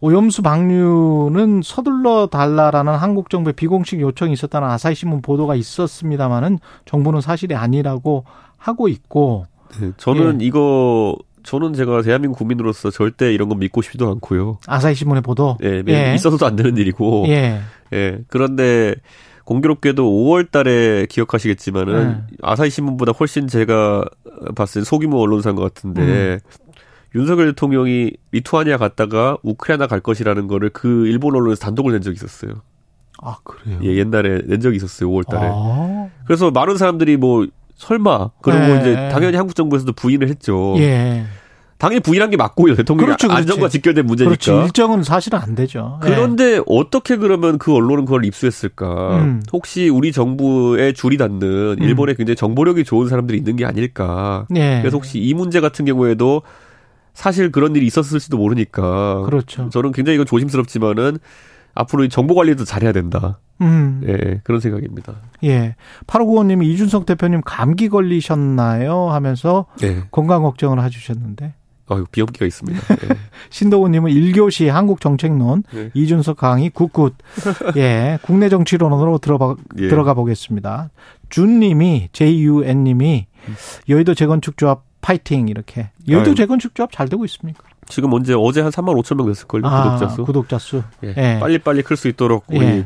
오염수 0.00 0.42
방류는 0.42 1.60
서둘러 1.62 2.26
달라라는 2.26 2.94
한국 2.94 3.30
정부의 3.30 3.54
비공식 3.54 4.00
요청이 4.00 4.32
있었다는 4.32 4.68
아사히 4.68 4.94
신문 4.94 5.20
보도가 5.20 5.54
있었습니다만은 5.56 6.58
정부는 6.84 7.20
사실이 7.20 7.54
아니라고 7.54 8.24
하고 8.56 8.88
있고 8.88 9.46
네, 9.80 9.90
저는 9.96 10.40
예. 10.40 10.46
이거 10.46 11.16
저는 11.42 11.74
제가 11.74 12.02
대한민국 12.02 12.38
국민으로서 12.38 12.90
절대 12.90 13.32
이런 13.34 13.48
건 13.48 13.58
믿고 13.58 13.82
싶지도 13.82 14.10
않고요. 14.10 14.58
아사히 14.66 14.94
신문의 14.94 15.22
보도. 15.22 15.58
예, 15.62 15.82
예. 15.86 16.14
있어서도 16.14 16.46
안 16.46 16.56
되는 16.56 16.76
일이고. 16.76 17.26
예. 17.28 17.60
예. 17.92 18.18
그런데 18.28 18.94
공교롭게도 19.44 20.02
5월 20.02 20.50
달에 20.50 21.06
기억하시겠지만은 21.06 22.08
네. 22.08 22.36
아사히 22.42 22.70
신문보다 22.70 23.12
훨씬 23.12 23.46
제가 23.46 24.04
봤을 24.54 24.82
때 24.82 24.84
소규모 24.84 25.18
언론사인 25.20 25.56
것 25.56 25.62
같은데 25.62 26.02
음. 26.02 26.38
윤석열 27.14 27.46
대통령이 27.48 28.12
리투아니아 28.32 28.76
갔다가 28.76 29.38
우크라이나 29.42 29.86
갈 29.86 30.00
것이라는 30.00 30.48
거를 30.48 30.70
그 30.70 31.06
일본 31.06 31.36
언론에서 31.36 31.60
단독을 31.60 31.92
낸 31.92 32.00
적이 32.00 32.14
있었어요. 32.16 32.62
아, 33.22 33.36
그래요? 33.44 33.78
예, 33.82 33.96
옛날에 33.96 34.42
낸 34.46 34.60
적이 34.60 34.76
있었어요, 34.76 35.08
5월 35.10 35.26
달에. 35.26 35.48
아. 35.48 36.08
그래서 36.26 36.50
많은 36.50 36.76
사람들이 36.76 37.16
뭐 37.16 37.46
설마 37.76 38.30
그리고 38.42 38.60
네. 38.60 38.80
이제 38.80 39.08
당연히 39.10 39.36
한국 39.36 39.54
정부에서도 39.54 39.92
부인을 39.92 40.28
했죠. 40.28 40.74
예. 40.78 41.24
당연히 41.84 42.00
부인한 42.00 42.30
게 42.30 42.38
맞고요. 42.38 42.76
대통령 42.76 43.04
그렇죠, 43.04 43.28
그렇지. 43.28 43.42
안전과 43.42 43.68
직결된 43.68 44.06
문제니까. 44.06 44.30
그렇죠. 44.30 44.62
일정은 44.62 45.02
사실은 45.02 45.38
안 45.38 45.54
되죠. 45.54 45.98
그런데 46.00 46.56
네. 46.56 46.62
어떻게 46.66 47.18
그러면 47.18 47.58
그 47.58 47.74
언론은 47.74 48.06
그걸 48.06 48.24
입수했을까? 48.24 49.18
음. 49.18 49.42
혹시 49.52 49.90
우리 49.90 50.10
정부에 50.10 50.94
줄이 50.94 51.18
닿는 51.18 51.42
음. 51.42 51.82
일본에 51.82 52.14
굉장히 52.14 52.36
정보력이 52.36 52.84
좋은 52.84 53.10
사람들이 53.10 53.36
있는 53.36 53.56
게 53.56 53.66
아닐까? 53.66 54.46
네. 54.48 54.80
그래서 54.80 54.96
혹시 54.96 55.18
이 55.18 55.34
문제 55.34 55.60
같은 55.60 55.84
경우에도 55.84 56.40
사실 57.12 57.52
그런 57.52 57.76
일이 57.76 57.84
있었을지도 57.84 58.38
모르니까. 58.38 59.20
그렇죠. 59.26 59.68
저는 59.68 59.92
굉장히 59.92 60.14
이건 60.14 60.24
조심스럽지만은 60.24 61.18
앞으로 61.74 62.08
정보 62.08 62.34
관리도 62.34 62.64
잘해야 62.64 62.92
된다. 62.92 63.40
음. 63.60 64.00
예, 64.08 64.40
그런 64.42 64.58
생각입니다. 64.60 65.16
예. 65.44 65.76
8595님, 66.06 66.64
이준석 66.64 67.04
대표님 67.04 67.42
감기 67.44 67.90
걸리셨나요? 67.90 69.10
하면서 69.10 69.66
예. 69.82 70.04
건강 70.10 70.42
걱정을 70.44 70.82
해주셨는데. 70.82 71.52
아유, 71.88 72.06
비염기가 72.10 72.46
있습니다. 72.46 72.80
예. 73.04 73.08
신도우님은 73.50 74.10
1교시 74.10 74.68
한국정책론, 74.68 75.64
예. 75.74 75.90
이준석 75.94 76.36
강의 76.38 76.70
good 76.70 76.90
good. 76.90 77.14
예, 77.76 78.18
국내 78.22 78.48
정치론으로 78.48 79.18
들어가, 79.18 79.54
예. 79.78 79.88
들어가 79.88 80.14
보겠습니다. 80.14 80.90
준님이, 81.28 82.08
JUN님이, 82.12 83.26
여의도 83.88 84.14
재건축 84.14 84.56
조합 84.56 84.82
파이팅, 85.00 85.48
이렇게. 85.48 85.90
여의도 86.08 86.30
아유. 86.30 86.34
재건축 86.34 86.74
조합 86.74 86.90
잘 86.92 87.08
되고 87.08 87.24
있습니까? 87.26 87.62
지금 87.86 88.10
언제 88.14 88.34
어제 88.34 88.62
한 88.62 88.70
3만 88.70 88.98
5천 89.02 89.16
명 89.16 89.26
됐을걸요, 89.26 89.66
아, 89.66 89.82
구독자 89.82 90.08
수. 90.08 90.24
구독자 90.24 90.58
수. 90.58 90.82
예. 91.04 91.14
예. 91.16 91.38
빨리 91.38 91.58
빨리 91.58 91.82
클 91.82 91.96
수 91.98 92.08
있도록, 92.08 92.44
우리 92.48 92.64
예. 92.64 92.84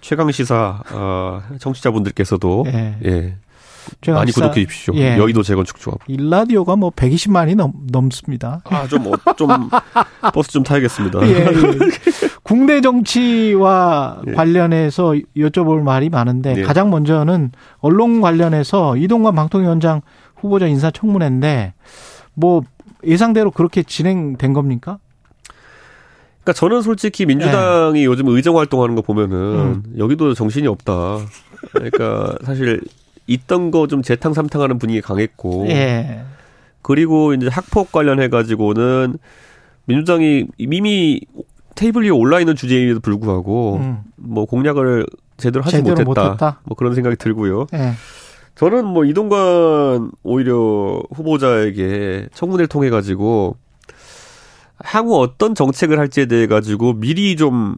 최강 0.00 0.30
시사, 0.32 0.82
어, 0.90 1.42
청취자분들께서도, 1.60 2.64
예. 3.04 3.36
예. 4.06 4.12
많이 4.12 4.32
구독해 4.32 4.66
주십시오. 4.66 4.94
예. 4.96 5.16
여의도 5.16 5.42
재건축 5.42 5.78
조합. 5.78 5.98
일라디오가 6.06 6.76
뭐 6.76 6.90
120만이 6.90 7.56
넘, 7.56 7.72
넘습니다. 7.90 8.62
아, 8.64 8.86
좀, 8.86 9.06
어, 9.06 9.12
좀, 9.36 9.48
버스 10.34 10.50
좀 10.50 10.62
타야겠습니다. 10.62 11.26
예, 11.26 11.46
예. 11.46 11.46
국내 12.42 12.80
정치와 12.80 14.22
예. 14.28 14.32
관련해서 14.32 15.14
여쭤볼 15.36 15.82
말이 15.82 16.08
많은데 16.08 16.54
예. 16.58 16.62
가장 16.62 16.90
먼저는 16.90 17.52
언론 17.78 18.20
관련해서 18.20 18.96
이동관 18.96 19.34
방통위원장 19.34 20.02
후보자 20.36 20.66
인사청문회인데 20.66 21.74
뭐 22.34 22.62
예상대로 23.04 23.50
그렇게 23.50 23.82
진행된 23.82 24.52
겁니까? 24.52 24.98
그러니까 26.42 26.52
저는 26.54 26.82
솔직히 26.82 27.24
민주당이 27.24 28.00
네. 28.00 28.04
요즘 28.04 28.28
의정 28.28 28.58
활동하는 28.58 28.96
거 28.96 29.02
보면은 29.02 29.36
음. 29.36 29.82
여기도 29.96 30.34
정신이 30.34 30.66
없다. 30.66 31.18
그러니까 31.72 32.36
사실 32.44 32.80
있던 33.32 33.70
거 33.70 33.86
좀 33.86 34.02
재탕 34.02 34.32
삼탕하는 34.34 34.78
분위기 34.78 35.00
강했고. 35.00 35.66
예. 35.68 36.22
그리고 36.82 37.32
이제 37.34 37.48
학폭 37.48 37.92
관련해 37.92 38.28
가지고는 38.28 39.18
민주당이 39.86 40.46
이미 40.58 41.20
테이블 41.74 42.02
위에 42.04 42.10
올라 42.10 42.40
있는 42.40 42.54
주제임에도 42.56 43.00
불구하고 43.00 43.76
음. 43.76 43.98
뭐 44.16 44.44
공약을 44.46 45.06
제대로 45.36 45.64
하지 45.64 45.76
제대로 45.76 45.94
못했다. 46.04 46.24
못했다. 46.24 46.60
뭐 46.64 46.76
그런 46.76 46.94
생각이 46.94 47.16
들고요. 47.16 47.66
예. 47.74 47.92
저는 48.54 48.84
뭐 48.84 49.04
이동관 49.04 50.10
오히려 50.22 51.02
후보자에게 51.14 52.28
청문회를 52.34 52.66
통해 52.68 52.90
가지고 52.90 53.56
향후 54.84 55.18
어떤 55.20 55.54
정책을 55.54 55.98
할지에 55.98 56.26
대해 56.26 56.46
가지고 56.46 56.92
미리 56.94 57.36
좀 57.36 57.76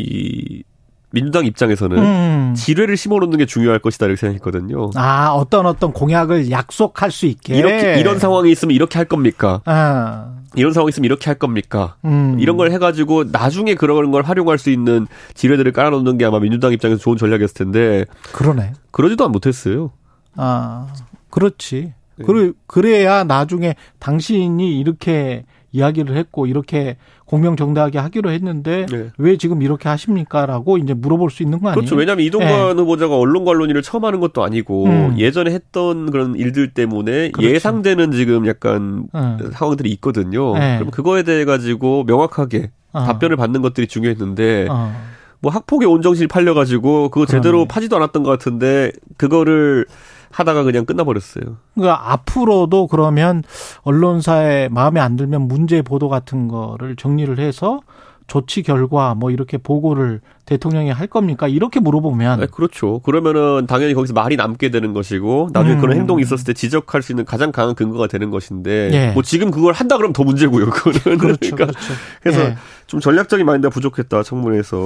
이 0.00 0.62
민주당 1.10 1.46
입장에서는 1.46 1.98
음. 1.98 2.54
지뢰를 2.54 2.96
심어놓는 2.96 3.38
게 3.38 3.46
중요할 3.46 3.78
것이다 3.78 4.06
이렇게 4.06 4.20
생각했거든요. 4.20 4.90
아 4.96 5.30
어떤 5.30 5.66
어떤 5.66 5.92
공약을 5.92 6.50
약속할 6.50 7.10
수 7.10 7.26
있게 7.26 7.56
이렇게 7.56 7.98
이런 7.98 8.18
상황이 8.18 8.50
있으면 8.50 8.74
이렇게 8.74 8.98
할 8.98 9.06
겁니까? 9.06 9.62
아. 9.64 10.34
이런 10.54 10.72
상황이 10.72 10.88
있으면 10.90 11.04
이렇게 11.04 11.26
할 11.26 11.38
겁니까? 11.38 11.96
음. 12.04 12.36
이런 12.40 12.56
걸 12.56 12.72
해가지고 12.72 13.24
나중에 13.32 13.74
그런 13.74 14.10
걸 14.10 14.22
활용할 14.22 14.58
수 14.58 14.70
있는 14.70 15.06
지뢰들을 15.34 15.72
깔아놓는 15.72 16.18
게 16.18 16.24
아마 16.24 16.40
민주당 16.40 16.72
입장에서 16.72 17.00
좋은 17.00 17.16
전략이었을 17.16 17.54
텐데. 17.54 18.04
그러네. 18.32 18.72
그러지도 18.90 19.28
못했어요. 19.28 19.90
아, 20.36 20.86
그렇지. 21.30 21.92
네. 22.16 22.24
그래, 22.24 22.52
그래야 22.66 23.24
나중에 23.24 23.76
당신이 23.98 24.78
이렇게 24.80 25.44
이야기를 25.72 26.16
했고 26.16 26.46
이렇게 26.46 26.96
공명정대하게 27.26 27.98
하기로 27.98 28.30
했는데 28.30 28.86
네. 28.86 29.10
왜 29.18 29.36
지금 29.36 29.62
이렇게 29.62 29.88
하십니까라고 29.88 30.78
이제 30.78 30.94
물어볼 30.94 31.30
수 31.30 31.42
있는 31.42 31.60
거 31.60 31.68
아니에요? 31.68 31.74
그렇죠. 31.74 31.96
왜냐하면 31.96 32.24
이동관 32.24 32.76
네. 32.76 32.82
후보자가 32.82 33.16
언론 33.16 33.44
관론일을 33.44 33.82
처음 33.82 34.04
하는 34.04 34.20
것도 34.20 34.42
아니고 34.42 34.86
음. 34.86 35.14
예전에 35.18 35.50
했던 35.50 36.10
그런 36.10 36.36
일들 36.36 36.72
때문에 36.72 37.30
그렇죠. 37.32 37.54
예상되는 37.54 38.12
지금 38.12 38.46
약간 38.46 39.08
음. 39.14 39.50
상황들이 39.52 39.90
있거든요. 39.92 40.54
네. 40.54 40.78
그럼 40.78 40.90
그거에 40.90 41.22
대해 41.22 41.44
가지고 41.44 42.04
명확하게 42.04 42.70
어. 42.92 43.04
답변을 43.04 43.36
받는 43.36 43.60
것들이 43.60 43.86
중요했는데 43.86 44.68
어. 44.70 44.92
뭐 45.40 45.52
학폭의 45.52 45.86
온정실 45.86 46.28
팔려가지고 46.28 47.10
그거 47.10 47.26
제대로 47.26 47.58
그러네. 47.58 47.68
파지도 47.68 47.96
않았던 47.96 48.22
것 48.22 48.30
같은데 48.30 48.90
그거를 49.16 49.86
하다가 50.30 50.62
그냥 50.62 50.84
끝나버렸어요. 50.84 51.56
그러니까 51.74 52.12
앞으로도 52.12 52.86
그러면 52.86 53.42
언론사에 53.82 54.68
마음에 54.68 55.00
안 55.00 55.16
들면 55.16 55.42
문제 55.42 55.82
보도 55.82 56.08
같은 56.08 56.48
거를 56.48 56.96
정리를 56.96 57.38
해서 57.38 57.80
조치 58.28 58.62
결과 58.62 59.14
뭐 59.14 59.30
이렇게 59.30 59.56
보고를 59.56 60.20
대통령이 60.44 60.90
할 60.90 61.06
겁니까? 61.06 61.48
이렇게 61.48 61.80
물어보면. 61.80 62.40
네, 62.40 62.46
그렇죠. 62.46 63.00
그러면은 63.00 63.66
당연히 63.66 63.94
거기서 63.94 64.12
말이 64.12 64.36
남게 64.36 64.70
되는 64.70 64.92
것이고 64.92 65.48
나중에 65.52 65.76
음. 65.76 65.80
그런 65.80 65.96
행동이 65.96 66.22
있었을 66.22 66.44
때 66.44 66.52
지적할 66.52 67.00
수 67.02 67.12
있는 67.12 67.24
가장 67.24 67.50
강한 67.52 67.74
근거가 67.74 68.06
되는 68.06 68.30
것인데 68.30 68.90
예. 68.92 69.10
뭐 69.12 69.22
지금 69.22 69.50
그걸 69.50 69.72
한다 69.72 69.96
그러면 69.96 70.12
더 70.12 70.24
문제고요. 70.24 70.68
그거는. 70.68 71.18
그렇죠. 71.18 71.38
그러니까 71.56 71.66
그렇죠. 71.66 71.94
그래서 72.22 72.40
예. 72.42 72.56
좀 72.86 73.00
전략적인 73.00 73.46
마인드가 73.46 73.72
부족했다 73.72 74.22
청문회에서 74.22 74.76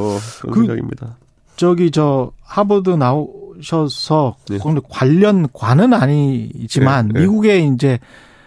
그런 0.42 0.54
그, 0.54 0.60
생각입니다. 0.60 1.16
저기 1.56 1.90
저 1.90 2.30
하버드 2.44 2.90
나오 2.90 3.51
셔서 3.62 4.36
네. 4.48 4.58
관련 4.90 5.48
관은 5.52 5.92
아니지만 5.92 7.08
네, 7.08 7.12
네. 7.14 7.20
미국에 7.20 7.58
이제 7.60 7.98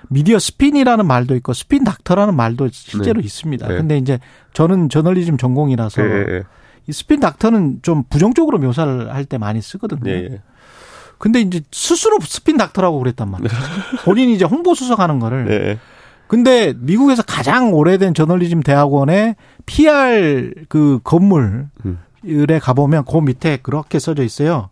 미디어 0.10 0.40
스핀이라는 0.40 1.06
말도 1.06 1.36
있고 1.38 1.54
스핀 1.54 1.84
닥터라는 1.84 2.36
말도 2.36 2.70
실제로 2.72 3.22
네. 3.22 3.26
있습니다. 3.26 3.68
네. 3.68 3.76
근데 3.76 3.98
이제 3.98 4.20
저는 4.54 4.90
저널리즘 4.90 5.38
전공이라서 5.38 6.02
네. 6.02 6.44
이 6.88 6.94
스핀 6.94 7.20
닥터는 7.20 7.80
좀 7.82 8.04
부정적으로 8.10 8.60
묘사를 8.60 9.14
할 9.14 9.26
때 9.26 9.38
많이 9.38 9.62
쓰거든요. 9.62 10.04
네. 10.04 10.42
근데 11.18 11.42
이제 11.42 11.62
스스로 11.72 12.20
스핀 12.22 12.58
닥터라고 12.58 13.00
그랬단 13.00 13.30
말이에요. 13.32 13.50
본인이 14.06 14.34
이제 14.34 14.46
홍보 14.46 14.76
수석하는 14.76 15.20
거를. 15.20 15.46
네. 15.46 15.80
근데 16.28 16.74
미국에서 16.78 17.24
가장 17.24 17.74
오래된 17.74 18.14
저널리즘 18.14 18.62
대학원의 18.62 19.36
PR 19.66 20.52
그 20.70 21.00
건물에 21.04 21.66
음. 21.86 22.00
가보면 22.62 23.06
그 23.06 23.18
밑에 23.18 23.58
그렇게 23.58 24.00
써져 24.00 24.24
있어요. 24.24 24.70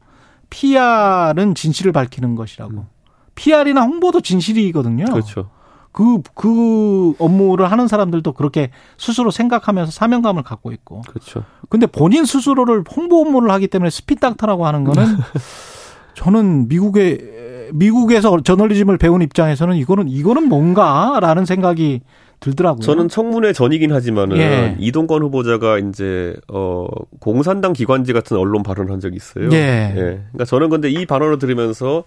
PR은 0.54 1.56
진실을 1.56 1.92
밝히는 1.92 2.36
것이라고. 2.36 2.72
음. 2.74 2.86
PR이나 3.34 3.82
홍보도 3.82 4.22
진실이거든요. 4.22 5.06
그렇죠. 5.06 5.50
그, 5.92 6.22
그 6.36 7.14
업무를 7.20 7.72
하는 7.72 7.88
사람들도 7.88 8.34
그렇게 8.34 8.70
스스로 8.98 9.32
생각하면서 9.32 9.92
사명감을 9.92 10.44
갖고 10.44 10.72
있고. 10.72 11.02
그렇죠. 11.08 11.44
근데 11.70 11.88
본인 11.88 12.26
스스로를 12.26 12.84
홍보 12.96 13.22
업무를 13.22 13.50
하기 13.52 13.68
때문에 13.68 13.90
스피닥터라고 13.90 14.68
하는 14.68 14.84
거는 14.84 15.06
저는 16.14 16.68
미국의, 16.68 17.70
미국에서 17.74 18.40
저널리즘을 18.42 19.00
배운 19.00 19.24
입장에서는 19.24 19.76
이거는, 19.76 20.08
이거는 20.08 20.50
뭔가라는 20.50 21.46
생각이 21.46 22.02
들더라고요. 22.44 22.82
저는 22.82 23.08
청문회 23.08 23.54
전이긴 23.54 23.94
하지만은 23.94 24.38
예. 24.38 24.76
이동건 24.80 25.24
후보자가 25.24 25.80
이제 25.80 26.36
어 26.52 26.88
공산당 27.20 27.72
기관지 27.72 28.12
같은 28.12 28.36
언론 28.38 28.64
발언을 28.64 28.92
한 28.92 29.00
적이 29.00 29.16
있어요. 29.16 29.50
예. 29.54 29.94
예. 29.96 29.96
그러니까 29.96 30.46
저는 30.46 30.70
근데 30.70 30.90
이 30.90 31.06
발언을 31.06 31.40
들으면서 31.40 32.04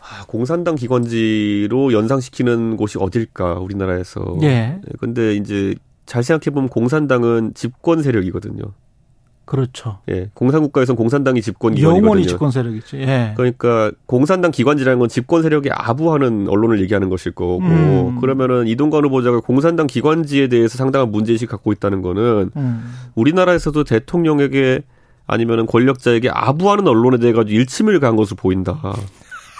아, 0.00 0.24
공산당 0.26 0.76
기관지로 0.76 1.92
연상시키는 1.92 2.76
곳이 2.76 2.98
어딜까 3.00 3.54
우리나라에서. 3.54 4.36
예. 4.42 4.48
네, 4.48 4.80
근데 5.00 5.34
이제 5.34 5.74
잘 6.06 6.22
생각해 6.22 6.54
보면 6.54 6.68
공산당은 6.68 7.52
집권 7.54 8.02
세력이거든요. 8.02 8.62
그렇죠. 9.44 9.98
예, 10.08 10.30
공산국가에선 10.34 10.96
공산당이 10.96 11.42
집권 11.42 11.74
기관이거든요. 11.74 12.06
영원히 12.06 12.26
집권 12.26 12.50
세력이죠. 12.50 12.98
예. 12.98 13.32
그러니까 13.36 13.90
공산당 14.06 14.50
기관지라는 14.50 14.98
건 14.98 15.08
집권 15.08 15.42
세력에 15.42 15.70
아부하는 15.72 16.48
언론을 16.48 16.80
얘기하는 16.82 17.08
것일 17.08 17.32
거고 17.32 17.58
음. 17.58 18.20
그러면은 18.20 18.66
이동관 18.66 19.04
후보자가 19.04 19.40
공산당 19.40 19.86
기관지에 19.86 20.48
대해서 20.48 20.78
상당한 20.78 21.10
문제의식 21.10 21.48
갖고 21.48 21.72
있다는 21.72 22.02
거는 22.02 22.50
음. 22.56 22.92
우리나라에서도 23.14 23.84
대통령에게 23.84 24.82
아니면은 25.26 25.66
권력자에게 25.66 26.30
아부하는 26.30 26.86
언론에 26.86 27.18
대해 27.18 27.32
가지고 27.32 27.58
일침을 27.58 28.00
간 28.00 28.16
것으로 28.16 28.36
보인다. 28.36 28.80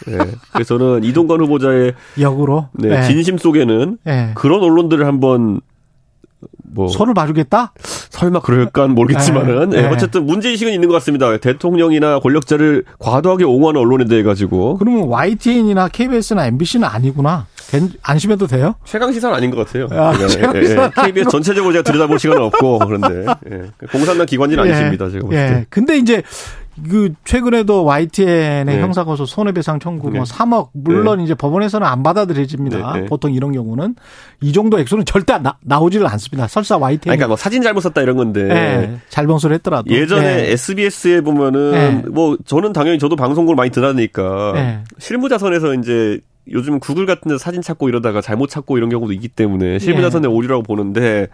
네. 0.07 0.19
그래서 0.53 0.79
저는 0.79 1.05
이동관 1.05 1.41
후보자의 1.41 1.95
역으로 2.21 2.69
네, 2.73 2.89
네. 2.89 3.03
진심 3.03 3.39
속에는 3.39 3.99
네. 4.05 4.33
그런 4.35 4.63
언론들을 4.63 5.07
한번 5.07 5.61
뭐 6.75 6.89
손을 6.89 7.15
봐주겠다? 7.15 7.73
설마 8.11 8.41
그럴까 8.41 8.89
모르겠지만은 8.89 9.71
네. 9.71 9.83
네. 9.83 9.89
어쨌든 9.89 10.27
문제 10.27 10.49
의식은 10.51 10.73
있는 10.73 10.89
것 10.89 10.95
같습니다. 10.95 11.37
대통령이나 11.39 12.19
권력자를 12.21 12.85
과도하게 12.99 13.45
옹호하는 13.45 13.81
언론에 13.81 14.05
대해 14.07 14.23
가지고. 14.23 14.79
그러면 14.79 15.09
YTN이나 15.09 15.89
KBS나 15.89 16.47
MBC는 16.47 16.89
아니구나. 16.89 17.47
안심해도 18.03 18.47
돼요? 18.47 18.75
최강 18.85 19.13
시사는 19.13 19.35
아닌 19.35 19.51
것 19.51 19.67
같아요. 19.67 19.89
아, 19.93 20.13
예, 20.19 20.59
예, 20.61 20.61
예. 20.61 20.91
KBS 21.05 21.31
전체적으로 21.31 21.73
제가 21.73 21.83
들여다볼 21.83 22.19
시간은 22.19 22.43
없고 22.43 22.81
그런데 22.81 23.25
예. 23.51 23.71
공산당 23.91 24.27
기관지는 24.27 24.67
예. 24.67 24.73
아니십니다. 24.73 25.09
제가 25.09 25.23
볼 25.23 25.31
때. 25.31 25.67
근데 25.71 25.97
이제 25.97 26.23
그 26.89 27.13
최근에도 27.25 27.85
YTN의 27.85 28.65
네. 28.65 28.81
형사고소 28.81 29.27
손해배상 29.27 29.79
청구 29.79 30.05
뭐 30.05 30.13
네. 30.13 30.19
뭐 30.19 30.25
3억 30.25 30.71
물론 30.73 31.19
네. 31.19 31.25
이제 31.25 31.35
법원에서는 31.35 31.87
안 31.87 32.03
받아들여집니다. 32.03 32.93
네, 32.95 33.01
네. 33.01 33.07
보통 33.07 33.33
이런 33.33 33.53
경우는 33.53 33.95
이 34.41 34.53
정도 34.53 34.79
액수는 34.79 35.05
절대 35.05 35.39
나, 35.39 35.57
나오지를 35.61 36.07
않습니다. 36.07 36.49
설사 36.49 36.77
YTN 36.79 37.01
그러니까 37.03 37.29
뭐 37.29 37.37
사진 37.37 37.63
잘못 37.63 37.81
썼다 37.81 38.01
이런 38.03 38.17
건데 38.17 38.45
네. 38.45 38.99
잘봉소를 39.11 39.55
했더라도 39.57 39.93
예전에 39.93 40.51
SBS에 40.53 41.21
보면은 41.21 42.07
뭐 42.11 42.37
저는 42.45 42.73
당연히 42.73 42.99
저도 42.99 43.17
방송국을 43.17 43.55
많이 43.55 43.71
들으니까 43.71 44.83
실무자선에서 44.99 45.75
이제 45.75 46.21
요즘 46.51 46.81
구글 46.81 47.07
같은 47.07 47.31
데 47.31 47.39
사진 47.39 47.63
찾고 47.63 47.89
이러다가 47.89 48.21
잘못 48.21 48.51
찾고 48.51 48.77
이런 48.77 48.89
경우도 48.89 49.13
있기 49.13 49.29
때문에 49.29 49.79
실무자선의 49.79 50.31
오류라고 50.31 50.63
보는데 50.63 51.29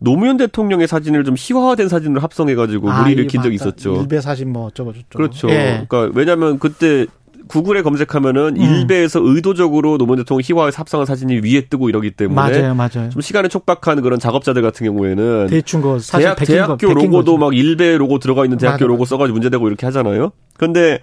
노무현 0.00 0.36
대통령의 0.38 0.88
사진을 0.88 1.24
좀 1.24 1.34
희화화된 1.38 1.88
사진을 1.88 2.22
합성해가지고 2.22 2.90
아, 2.90 3.02
무리를 3.02 3.26
긴 3.26 3.42
적이 3.42 3.54
있었죠. 3.54 3.96
일베 4.00 4.20
사진 4.20 4.52
뭐 4.52 4.66
어쩌고 4.66 4.92
저쩌고. 4.92 5.08
그렇죠. 5.16 5.50
예. 5.50 5.84
그러니까 5.88 6.10
왜냐하면 6.18 6.58
그때 6.58 7.06
구글에 7.48 7.82
검색하면은 7.82 8.56
음. 8.56 8.60
일베에서 8.60 9.20
의도적으로 9.22 9.98
노무현 9.98 10.18
대통령 10.18 10.40
희화화해서 10.44 10.78
합성한 10.78 11.04
사진이 11.04 11.40
위에 11.44 11.66
뜨고 11.68 11.88
이러기 11.88 12.12
때문에 12.12 12.34
맞아요, 12.34 12.74
맞아요. 12.74 13.10
좀 13.10 13.20
시간에 13.20 13.48
촉박한 13.48 14.02
그런 14.02 14.18
작업자들 14.18 14.62
같은 14.62 14.86
경우에는 14.86 15.48
대충 15.48 15.82
그 15.82 15.98
사진 15.98 16.26
대학, 16.36 16.76
대학교 16.76 16.88
거, 16.88 16.94
로고도 16.94 17.36
막 17.38 17.54
일베 17.54 17.98
로고 17.98 18.20
들어가 18.20 18.44
있는 18.44 18.56
대학교 18.56 18.84
맞아, 18.84 18.86
로고 18.86 19.04
써가지고 19.04 19.34
문제되고 19.34 19.66
이렇게 19.66 19.84
하잖아요. 19.86 20.30
근데 20.56 21.00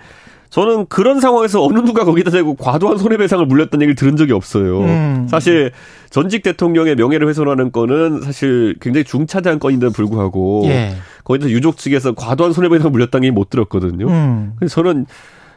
저는 0.49 0.85
그런 0.87 1.19
상황에서 1.19 1.63
어느 1.63 1.79
누가 1.79 2.05
거기다 2.05 2.31
대고 2.31 2.55
과도한 2.55 2.97
손해배상을 2.97 3.45
물렸다는 3.45 3.83
얘기를 3.83 3.95
들은 3.95 4.15
적이 4.15 4.33
없어요. 4.33 4.81
음. 4.81 5.27
사실 5.29 5.71
전직 6.09 6.43
대통령의 6.43 6.95
명예를 6.95 7.27
훼손하는 7.27 7.71
건은 7.71 8.21
사실 8.21 8.75
굉장히 8.79 9.03
중차대한 9.03 9.59
건인데도 9.59 9.91
불구하고 9.91 10.63
예. 10.67 10.95
거기서 11.23 11.49
유족 11.49 11.77
측에서 11.77 12.13
과도한 12.13 12.53
손해배상을 12.53 12.91
물렸다는 12.91 13.25
얘기 13.25 13.33
못 13.33 13.49
들었거든요. 13.49 14.07
음. 14.07 14.53
그래서 14.57 14.75
저는 14.75 15.05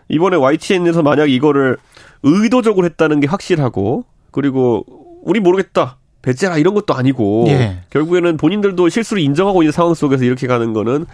이번에 0.08 0.36
YTN에서 0.36 1.02
만약 1.02 1.30
이거를 1.30 1.76
의도적으로 2.22 2.84
했다는 2.86 3.20
게 3.20 3.26
확실하고 3.26 4.04
그리고 4.32 4.84
우리 5.22 5.40
모르겠다. 5.40 5.96
배째라 6.22 6.58
이런 6.58 6.74
것도 6.74 6.94
아니고 6.94 7.46
예. 7.48 7.78
결국에는 7.90 8.36
본인들도 8.36 8.88
실수를 8.88 9.22
인정하고 9.22 9.62
있는 9.62 9.72
상황 9.72 9.94
속에서 9.94 10.24
이렇게 10.24 10.46
가는 10.46 10.74
거는 10.74 11.06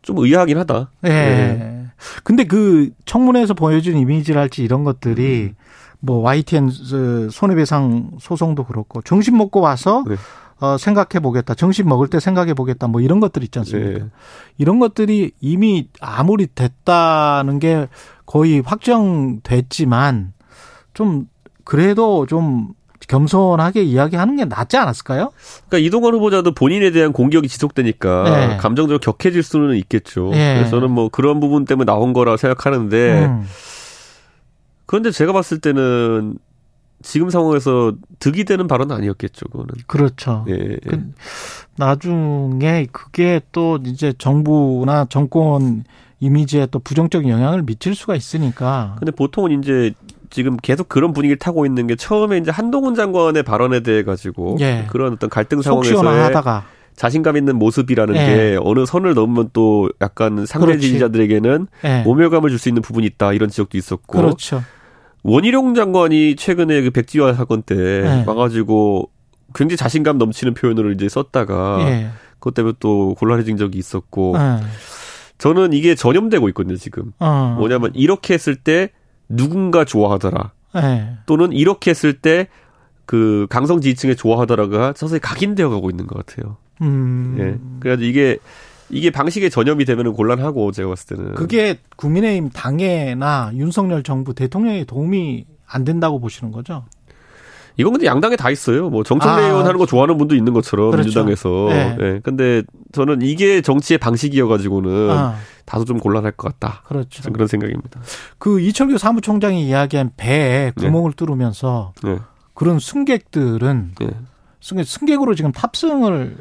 좀 0.00 0.18
의아하긴 0.18 0.56
하다. 0.58 0.90
예. 1.04 1.08
네. 1.08 1.81
근데 2.24 2.44
그 2.44 2.90
청문회에서 3.04 3.54
보여준 3.54 3.96
이미지랄지 3.96 4.62
이런 4.62 4.84
것들이 4.84 5.50
음. 5.50 5.54
뭐 6.00 6.18
YTN 6.18 6.70
손해배상 7.30 8.12
소송도 8.20 8.64
그렇고 8.64 9.02
정신 9.02 9.36
먹고 9.36 9.60
와서 9.60 10.04
네. 10.08 10.16
어, 10.60 10.78
생각해 10.78 11.20
보겠다. 11.20 11.54
정신 11.54 11.88
먹을 11.88 12.06
때 12.06 12.20
생각해 12.20 12.54
보겠다. 12.54 12.86
뭐 12.86 13.00
이런 13.00 13.18
것들 13.18 13.42
있지 13.42 13.58
않습니까? 13.58 14.04
네. 14.04 14.10
이런 14.58 14.78
것들이 14.78 15.32
이미 15.40 15.88
아무리 16.00 16.46
됐다는 16.46 17.58
게 17.58 17.88
거의 18.26 18.60
확정됐지만 18.60 20.32
좀 20.94 21.28
그래도 21.64 22.26
좀 22.26 22.74
겸손하게 23.08 23.82
이야기하는 23.82 24.36
게 24.36 24.44
낫지 24.44 24.76
않았을까요? 24.76 25.32
그러니까 25.68 25.86
이동관 25.86 26.14
후보자도 26.14 26.54
본인에 26.54 26.90
대한 26.90 27.12
공격이 27.12 27.48
지속되니까 27.48 28.22
네. 28.24 28.56
감정적으로 28.58 28.98
격해질 28.98 29.42
수는 29.42 29.76
있겠죠. 29.76 30.30
네. 30.30 30.54
그래서 30.54 30.70
저는 30.70 30.90
뭐 30.90 31.08
그런 31.08 31.40
부분 31.40 31.64
때문에 31.64 31.84
나온 31.84 32.12
거라 32.12 32.36
생각하는데 32.36 33.26
음. 33.26 33.46
그런데 34.86 35.10
제가 35.10 35.32
봤을 35.32 35.58
때는 35.58 36.38
지금 37.02 37.30
상황에서 37.30 37.94
득이 38.20 38.44
되는 38.44 38.68
발언은 38.68 38.94
아니었겠죠, 38.94 39.46
그거는. 39.46 39.68
그렇죠. 39.86 40.44
예. 40.48 40.76
그 40.86 41.12
나중에 41.76 42.86
그게 42.92 43.40
또 43.50 43.78
이제 43.84 44.12
정부나 44.16 45.06
정권 45.06 45.84
이미지에 46.20 46.66
또 46.66 46.78
부정적인 46.78 47.28
영향을 47.28 47.62
미칠 47.62 47.94
수가 47.94 48.14
있으니까. 48.14 48.94
근데 48.98 49.10
보통은 49.10 49.60
이제 49.60 49.92
지금 50.32 50.56
계속 50.56 50.88
그런 50.88 51.12
분위기를 51.12 51.38
타고 51.38 51.66
있는 51.66 51.86
게 51.86 51.94
처음에 51.94 52.38
이제 52.38 52.50
한동훈 52.50 52.94
장관의 52.94 53.42
발언에 53.42 53.80
대해 53.80 54.02
가지고 54.02 54.56
예. 54.60 54.86
그런 54.88 55.12
어떤 55.12 55.28
갈등 55.28 55.60
상황에서 55.60 56.02
자신감 56.96 57.36
있는 57.36 57.56
모습이라는 57.56 58.16
예. 58.16 58.26
게 58.26 58.58
어느 58.60 58.84
선을 58.86 59.14
넘으면 59.14 59.50
또 59.52 59.90
약간 60.00 60.46
상대 60.46 60.66
그렇지. 60.68 60.86
지지자들에게는 60.88 61.66
예. 61.84 62.02
모멸감을 62.02 62.48
줄 62.50 62.58
수 62.58 62.68
있는 62.68 62.80
부분이 62.82 63.06
있다 63.06 63.32
이런 63.34 63.50
지적도 63.50 63.76
있었고 63.76 64.18
그렇죠. 64.18 64.62
원희룡 65.22 65.74
장관이 65.74 66.36
최근에 66.36 66.82
그 66.82 66.90
백지화 66.90 67.34
사건 67.34 67.62
때 67.62 67.74
예. 67.76 68.24
와가지고 68.26 69.10
굉장히 69.54 69.76
자신감 69.76 70.16
넘치는 70.18 70.54
표현을 70.54 70.94
이제 70.94 71.08
썼다가 71.08 71.78
예. 71.88 72.08
그것 72.34 72.54
때문에 72.54 72.74
또 72.80 73.14
곤란해진 73.18 73.56
적이 73.58 73.78
있었고 73.78 74.34
예. 74.38 74.60
저는 75.38 75.72
이게 75.72 75.94
전염되고 75.94 76.48
있거든요 76.50 76.76
지금 76.76 77.12
어. 77.18 77.54
뭐냐면 77.58 77.90
이렇게 77.94 78.32
했을 78.34 78.56
때 78.56 78.90
누군가 79.36 79.84
좋아하더라. 79.84 80.52
네. 80.74 81.16
또는 81.26 81.52
이렇게 81.52 81.90
했을 81.90 82.14
때 82.14 82.48
그 83.12 83.46
강성 83.50 83.80
지지층에 83.80 84.14
좋아하더라가 84.14 84.94
서서히 84.96 85.20
각인되어 85.20 85.68
가고 85.68 85.90
있는 85.90 86.06
것 86.06 86.24
같아요. 86.24 86.56
음. 86.80 87.36
예. 87.38 87.58
그래가지고 87.80 88.08
이게 88.08 88.38
이게 88.88 89.10
방식의 89.10 89.50
전염이 89.50 89.84
되면은 89.84 90.12
곤란하고 90.12 90.72
제가 90.72 90.88
봤을 90.88 91.16
때는 91.16 91.34
그게 91.34 91.78
국민의힘 91.96 92.50
당에나 92.50 93.52
윤석열 93.54 94.02
정부 94.02 94.34
대통령의 94.34 94.84
도움이 94.84 95.44
안 95.66 95.84
된다고 95.84 96.20
보시는 96.20 96.52
거죠? 96.52 96.84
이건 97.78 97.92
근데 97.92 98.06
양당에 98.06 98.36
다 98.36 98.50
있어요. 98.50 98.90
뭐 98.90 99.02
정청래 99.02 99.42
아, 99.42 99.46
의원 99.48 99.66
하는 99.66 99.78
거 99.78 99.86
좋아하는 99.86 100.18
분도 100.18 100.34
있는 100.34 100.52
것처럼 100.52 100.90
그렇죠. 100.90 101.24
민주당에서. 101.24 101.66
네. 101.70 101.96
네. 101.98 102.20
근데 102.22 102.62
저는 102.92 103.22
이게 103.22 103.62
정치의 103.62 103.96
방식이어 103.96 104.46
가지고는 104.46 105.10
아. 105.10 105.36
다소 105.64 105.84
좀 105.84 105.98
곤란할 105.98 106.32
것 106.32 106.58
같다. 106.58 106.82
그렇죠. 106.86 107.30
그런 107.32 107.46
생각입니다. 107.48 108.00
그 108.38 108.60
이철규 108.60 108.98
사무총장이 108.98 109.66
이야기한 109.66 110.10
배에 110.16 110.72
네. 110.76 110.86
구멍을 110.86 111.12
네. 111.12 111.16
뚫으면서 111.16 111.92
네. 112.02 112.18
그런 112.54 112.78
승객들은 112.78 113.94
네. 113.98 114.06
승객, 114.60 114.86
승객으로 114.86 115.34
지금 115.34 115.52
탑승을 115.52 116.36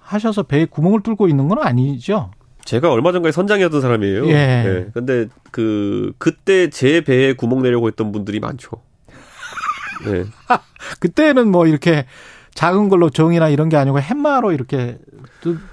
하셔서 0.00 0.44
배에 0.44 0.66
구멍을 0.66 1.02
뚫고 1.02 1.28
있는 1.28 1.48
건 1.48 1.58
아니죠? 1.58 2.30
제가 2.64 2.90
얼마 2.90 3.12
전까지 3.12 3.32
선장이었던 3.32 3.80
사람이에요. 3.80 4.26
예. 4.28 4.32
네. 4.32 4.86
근데 4.92 5.28
그 5.52 6.12
그때 6.18 6.68
제 6.68 7.00
배에 7.00 7.32
구멍 7.32 7.62
내려고 7.62 7.86
했던 7.86 8.12
분들이 8.12 8.40
많죠. 8.40 8.70
네. 10.04 10.24
그때는 11.00 11.50
뭐 11.50 11.66
이렇게 11.66 12.06
작은 12.54 12.88
걸로 12.88 13.10
정이나 13.10 13.48
이런 13.48 13.68
게 13.68 13.76
아니고 13.76 14.00
햄마로 14.00 14.52
이렇게 14.52 14.98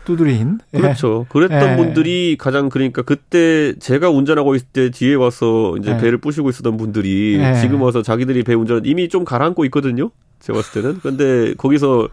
두드린. 0.06 0.60
예. 0.74 0.78
그렇죠. 0.80 1.26
그랬던 1.30 1.72
예. 1.72 1.76
분들이 1.76 2.36
가장 2.40 2.70
그러니까 2.70 3.02
그때 3.02 3.74
제가 3.80 4.10
운전하고 4.10 4.56
있을 4.56 4.68
때 4.72 4.90
뒤에 4.90 5.16
와서 5.16 5.76
이제 5.80 5.92
예. 5.92 5.98
배를 5.98 6.18
부시고 6.20 6.50
있었던 6.50 6.78
분들이 6.78 7.38
예. 7.40 7.56
지금 7.62 7.82
와서 7.82 8.02
자기들이 8.02 8.44
배 8.44 8.54
운전 8.54 8.82
이미 8.86 9.10
좀 9.10 9.26
가라앉고 9.26 9.66
있거든요. 9.66 10.12
제가 10.40 10.60
봤을 10.60 10.82
때는. 10.82 11.00
근데 11.02 11.54
거기서 11.56 12.10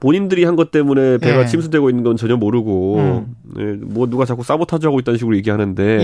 본인들이 0.00 0.44
한 0.44 0.56
것 0.56 0.70
때문에 0.70 1.18
배가 1.18 1.42
예. 1.42 1.46
침수되고 1.46 1.90
있는 1.90 2.02
건 2.04 2.16
전혀 2.16 2.36
모르고 2.36 2.96
음. 2.98 3.34
예, 3.58 3.64
뭐 3.82 4.06
누가 4.08 4.24
자꾸 4.24 4.42
사보타주 4.42 4.86
하고 4.86 4.98
있다는 5.00 5.18
식으로 5.18 5.36
얘기하는데 5.36 5.98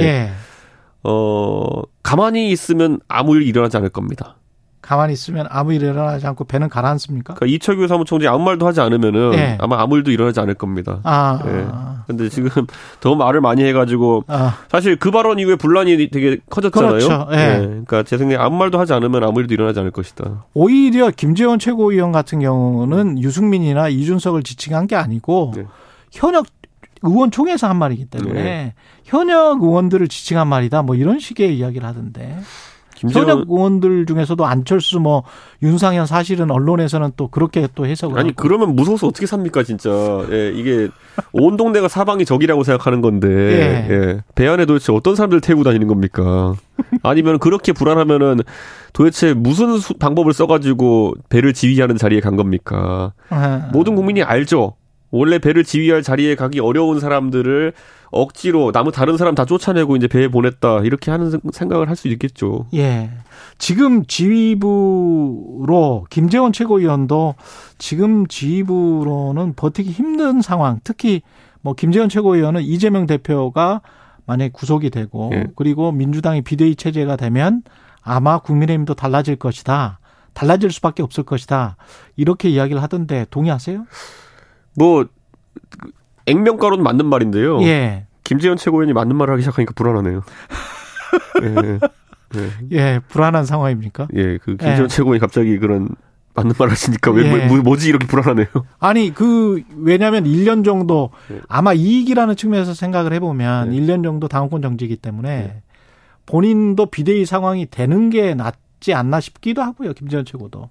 어 1.02 1.82
가만히 2.02 2.50
있으면 2.50 2.98
아무 3.08 3.36
일 3.36 3.42
일어나지 3.42 3.76
않을 3.76 3.90
겁니다. 3.90 4.36
가만히 4.86 5.12
있으면 5.14 5.46
아무 5.50 5.74
일 5.74 5.82
일어나지 5.82 6.26
않고 6.28 6.44
배는 6.44 6.68
가라앉습니까? 6.68 7.34
그러니까 7.34 7.54
이철규 7.54 7.88
사무총장이 7.88 8.32
아무 8.32 8.44
말도 8.44 8.68
하지 8.68 8.80
않으면은 8.80 9.30
네. 9.32 9.58
아마 9.60 9.80
아무 9.80 9.96
일도 9.96 10.12
일어나지 10.12 10.38
않을 10.38 10.54
겁니다. 10.54 11.00
아. 11.02 11.40
네. 11.44 11.66
근데 12.06 12.28
지금 12.28 12.48
더 13.00 13.16
말을 13.16 13.40
많이 13.40 13.64
해가지고 13.64 14.24
아. 14.28 14.58
사실 14.70 14.94
그 14.96 15.10
발언 15.10 15.40
이후에 15.40 15.56
분란이 15.56 16.08
되게 16.10 16.38
커졌잖아요. 16.48 16.90
그렇죠. 16.92 17.26
네. 17.30 17.58
네. 17.58 17.66
그러니까 17.66 18.04
제 18.04 18.16
생각에 18.16 18.40
아무 18.40 18.56
말도 18.58 18.78
하지 18.78 18.92
않으면 18.92 19.24
아무 19.24 19.40
일도 19.40 19.54
일어나지 19.54 19.80
않을 19.80 19.90
것이다. 19.90 20.44
오히려 20.54 21.10
김재원 21.10 21.58
최고위원 21.58 22.12
같은 22.12 22.38
경우는 22.38 23.20
유승민이나 23.20 23.88
이준석을 23.88 24.44
지칭한 24.44 24.86
게 24.86 24.94
아니고 24.94 25.52
네. 25.56 25.64
현역 26.12 26.46
의원 27.02 27.32
총회에서 27.32 27.68
한 27.68 27.76
말이기 27.76 28.04
때문에 28.04 28.42
네. 28.42 28.74
현역 29.04 29.62
의원들을 29.62 30.06
지칭한 30.06 30.46
말이다. 30.46 30.82
뭐 30.82 30.94
이런 30.94 31.18
식의 31.18 31.58
이야기를 31.58 31.86
하던데. 31.86 32.38
김재원 32.96 33.28
현역 33.28 33.50
의원들 33.50 34.06
중에서도 34.06 34.44
안철수 34.44 34.98
뭐 34.98 35.22
윤상현 35.62 36.06
사실은 36.06 36.50
언론에서는 36.50 37.12
또 37.16 37.28
그렇게 37.28 37.68
또 37.74 37.86
해석을 37.86 38.18
아니 38.18 38.30
하고. 38.30 38.42
그러면 38.42 38.74
무서워서 38.74 39.06
어떻게 39.06 39.26
삽니까 39.26 39.62
진짜 39.62 39.90
예 40.32 40.50
이게 40.54 40.88
온 41.32 41.56
동네가 41.56 41.88
사방이 41.88 42.24
적이라고 42.24 42.64
생각하는 42.64 43.00
건데 43.00 43.28
예. 43.28 43.94
예. 43.94 44.20
배 44.34 44.48
안에 44.48 44.66
도대체 44.66 44.92
어떤 44.92 45.14
사람들 45.14 45.40
태우고 45.40 45.62
다니는 45.62 45.86
겁니까 45.86 46.54
아니면 47.02 47.38
그렇게 47.38 47.72
불안하면은 47.72 48.40
도대체 48.92 49.34
무슨 49.34 49.78
수, 49.78 49.94
방법을 49.94 50.32
써가지고 50.32 51.14
배를 51.28 51.52
지휘하는 51.52 51.96
자리에 51.96 52.20
간 52.20 52.36
겁니까 52.36 53.12
아. 53.28 53.68
모든 53.72 53.94
국민이 53.94 54.22
알죠 54.22 54.74
원래 55.16 55.38
배를 55.38 55.64
지휘할 55.64 56.02
자리에 56.02 56.34
가기 56.34 56.60
어려운 56.60 57.00
사람들을 57.00 57.72
억지로 58.10 58.72
나무 58.72 58.92
다른 58.92 59.16
사람 59.16 59.34
다 59.34 59.44
쫓아내고 59.44 59.96
이제 59.96 60.06
배에 60.06 60.28
보냈다 60.28 60.80
이렇게 60.80 61.10
하는 61.10 61.40
생각을 61.52 61.88
할 61.88 61.96
수 61.96 62.08
있겠죠. 62.08 62.66
예. 62.74 63.10
지금 63.58 64.04
지휘부로 64.06 66.06
김재원 66.10 66.52
최고위원도 66.52 67.34
지금 67.78 68.26
지휘부로는 68.26 69.54
버티기 69.54 69.90
힘든 69.90 70.42
상황. 70.42 70.80
특히 70.84 71.22
뭐 71.62 71.74
김재원 71.74 72.08
최고위원은 72.08 72.62
이재명 72.62 73.06
대표가 73.06 73.80
만약에 74.26 74.50
구속이 74.52 74.90
되고 74.90 75.30
예. 75.32 75.46
그리고 75.56 75.90
민주당이 75.90 76.42
비대위 76.42 76.76
체제가 76.76 77.16
되면 77.16 77.62
아마 78.02 78.38
국민의힘도 78.38 78.94
달라질 78.94 79.36
것이다. 79.36 79.98
달라질 80.34 80.70
수밖에 80.70 81.02
없을 81.02 81.24
것이다. 81.24 81.76
이렇게 82.16 82.50
이야기를 82.50 82.82
하던데 82.82 83.24
동의하세요? 83.30 83.86
뭐 84.76 85.06
액면가로는 86.26 86.82
맞는 86.82 87.06
말인데요. 87.06 87.62
예. 87.62 88.06
김재현 88.24 88.56
최고위원이 88.56 88.92
맞는 88.92 89.16
말을 89.16 89.34
하기 89.34 89.42
시작하니까 89.42 89.72
불안하네요. 89.74 90.22
예. 91.42 91.78
예. 92.36 92.50
예, 92.72 93.00
불안한 93.08 93.46
상황입니까? 93.46 94.08
예, 94.14 94.38
그 94.38 94.56
김재현 94.56 94.84
예. 94.84 94.88
최고위원이 94.88 95.20
갑자기 95.20 95.58
그런 95.58 95.88
맞는 96.34 96.52
말 96.58 96.70
하시니까 96.70 97.10
왜 97.12 97.24
예. 97.24 97.46
뭐, 97.46 97.58
뭐지 97.58 97.88
이렇게 97.88 98.06
불안하네요. 98.06 98.46
아니 98.78 99.14
그 99.14 99.62
왜냐하면 99.76 100.24
1년 100.24 100.64
정도 100.64 101.10
예. 101.32 101.40
아마 101.48 101.72
이익이라는 101.72 102.36
측면에서 102.36 102.74
생각을 102.74 103.12
해보면 103.14 103.72
예. 103.72 103.80
1년 103.80 104.02
정도 104.02 104.28
당원권 104.28 104.60
정지이기 104.60 104.96
때문에 104.96 105.30
예. 105.30 105.62
본인도 106.26 106.86
비대위 106.86 107.24
상황이 107.24 107.66
되는 107.70 108.10
게 108.10 108.34
낫지 108.34 108.92
않나 108.92 109.20
싶기도 109.20 109.62
하고요. 109.62 109.94
김재현 109.94 110.24
최고도. 110.24 110.68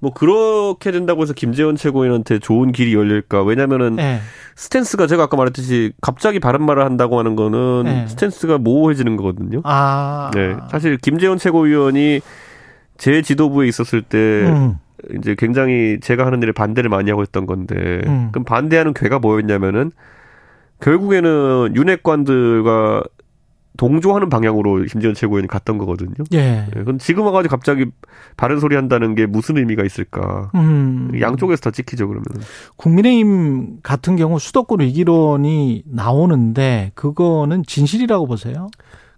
뭐 0.00 0.12
그렇게 0.12 0.92
된다고 0.92 1.22
해서 1.22 1.32
김재원 1.32 1.76
최고위원한테 1.76 2.38
좋은 2.38 2.72
길이 2.72 2.94
열릴까? 2.94 3.42
왜냐면은 3.42 3.96
네. 3.96 4.20
스탠스가 4.54 5.06
제가 5.06 5.24
아까 5.24 5.36
말했듯이 5.36 5.92
갑자기 6.00 6.38
바른 6.38 6.64
말을 6.64 6.84
한다고 6.84 7.18
하는 7.18 7.34
거는 7.34 7.82
네. 7.84 8.06
스탠스가 8.06 8.58
모호해지는 8.58 9.16
거거든요. 9.16 9.60
아. 9.64 10.30
네. 10.34 10.56
사실 10.70 10.96
김재원 10.98 11.38
최고위원이 11.38 12.20
제 12.96 13.22
지도부에 13.22 13.66
있었을 13.66 14.02
때 14.02 14.18
음. 14.18 14.78
이제 15.16 15.34
굉장히 15.36 15.98
제가 16.00 16.26
하는 16.26 16.42
일에 16.42 16.52
반대를 16.52 16.90
많이 16.90 17.10
하고 17.10 17.22
있던 17.22 17.46
건데 17.46 18.00
음. 18.06 18.28
그럼 18.32 18.44
반대하는 18.44 18.94
괴가 18.94 19.18
뭐였냐면은 19.18 19.90
결국에는 20.80 21.74
윤핵관들과 21.74 23.02
동조하는 23.78 24.28
방향으로 24.28 24.82
김재현 24.82 25.14
최고위원이 25.14 25.46
갔던 25.46 25.78
거거든요. 25.78 26.12
예. 26.34 26.66
예. 26.66 26.80
그럼 26.82 26.98
지금 26.98 27.24
와가지고 27.24 27.50
갑자기 27.50 27.86
바른 28.36 28.58
소리 28.58 28.74
한다는 28.74 29.14
게 29.14 29.24
무슨 29.24 29.56
의미가 29.56 29.84
있을까? 29.84 30.50
음. 30.56 31.12
양쪽에서 31.18 31.62
다 31.62 31.70
찍히죠, 31.70 32.08
그러면. 32.08 32.24
국민의힘 32.76 33.78
같은 33.82 34.16
경우 34.16 34.38
수도권 34.38 34.80
위기론이 34.80 35.84
나오는데 35.86 36.90
그거는 36.94 37.62
진실이라고 37.66 38.26
보세요? 38.26 38.68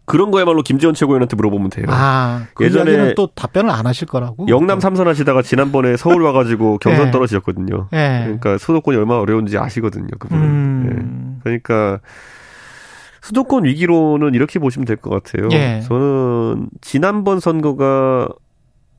그런 0.04 0.30
거야말로 0.30 0.62
김재원 0.62 0.94
최고위원한테 0.94 1.36
물어보면 1.36 1.70
돼요. 1.70 1.86
아, 1.88 2.46
그 2.54 2.64
예전에 2.64 3.14
또 3.14 3.28
답변을 3.28 3.70
안 3.70 3.86
하실 3.86 4.08
거라고. 4.08 4.46
영남 4.48 4.78
삼선 4.78 5.08
하시다가 5.08 5.40
지난번에 5.40 5.96
서울 5.96 6.22
와가지고 6.22 6.78
경선 6.82 7.06
네. 7.06 7.10
떨어지셨거든요. 7.12 7.88
네. 7.92 8.22
그러니까 8.24 8.58
수도권이 8.58 8.98
얼마나 8.98 9.20
어려운지 9.20 9.56
아시거든요, 9.56 10.08
그분은. 10.18 10.42
음. 10.42 10.86
네. 10.86 11.40
그러니까 11.44 12.00
수도권 13.22 13.64
위기로는 13.64 14.34
이렇게 14.34 14.58
보시면 14.58 14.86
될 14.86 14.96
것 14.96 15.10
같아요. 15.10 15.48
예. 15.52 15.80
저는 15.86 16.68
지난번 16.80 17.40
선거가 17.40 18.28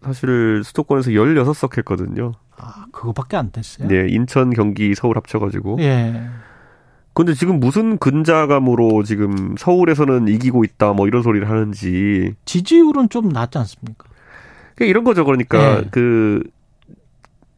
사실 0.03 0.61
수도권에서 0.63 1.11
16석 1.11 1.77
했거든요. 1.79 2.33
아, 2.57 2.85
그거밖에 2.91 3.37
안 3.37 3.51
됐어요? 3.51 3.87
네, 3.87 4.07
인천, 4.09 4.51
경기, 4.51 4.93
서울 4.95 5.17
합쳐가지고. 5.17 5.77
예. 5.79 6.21
근데 7.13 7.33
지금 7.33 7.59
무슨 7.59 7.97
근자감으로 7.97 9.03
지금 9.03 9.55
서울에서는 9.57 10.27
이기고 10.29 10.63
있다 10.63 10.93
뭐 10.93 11.07
이런 11.07 11.23
소리를 11.23 11.47
하는지. 11.49 12.33
지지율은 12.45 13.09
좀 13.09 13.29
낮지 13.29 13.57
않습니까? 13.57 14.05
그러니까 14.75 14.89
이런 14.89 15.03
거죠. 15.03 15.25
그러니까 15.25 15.79
예. 15.79 15.85
그 15.91 16.41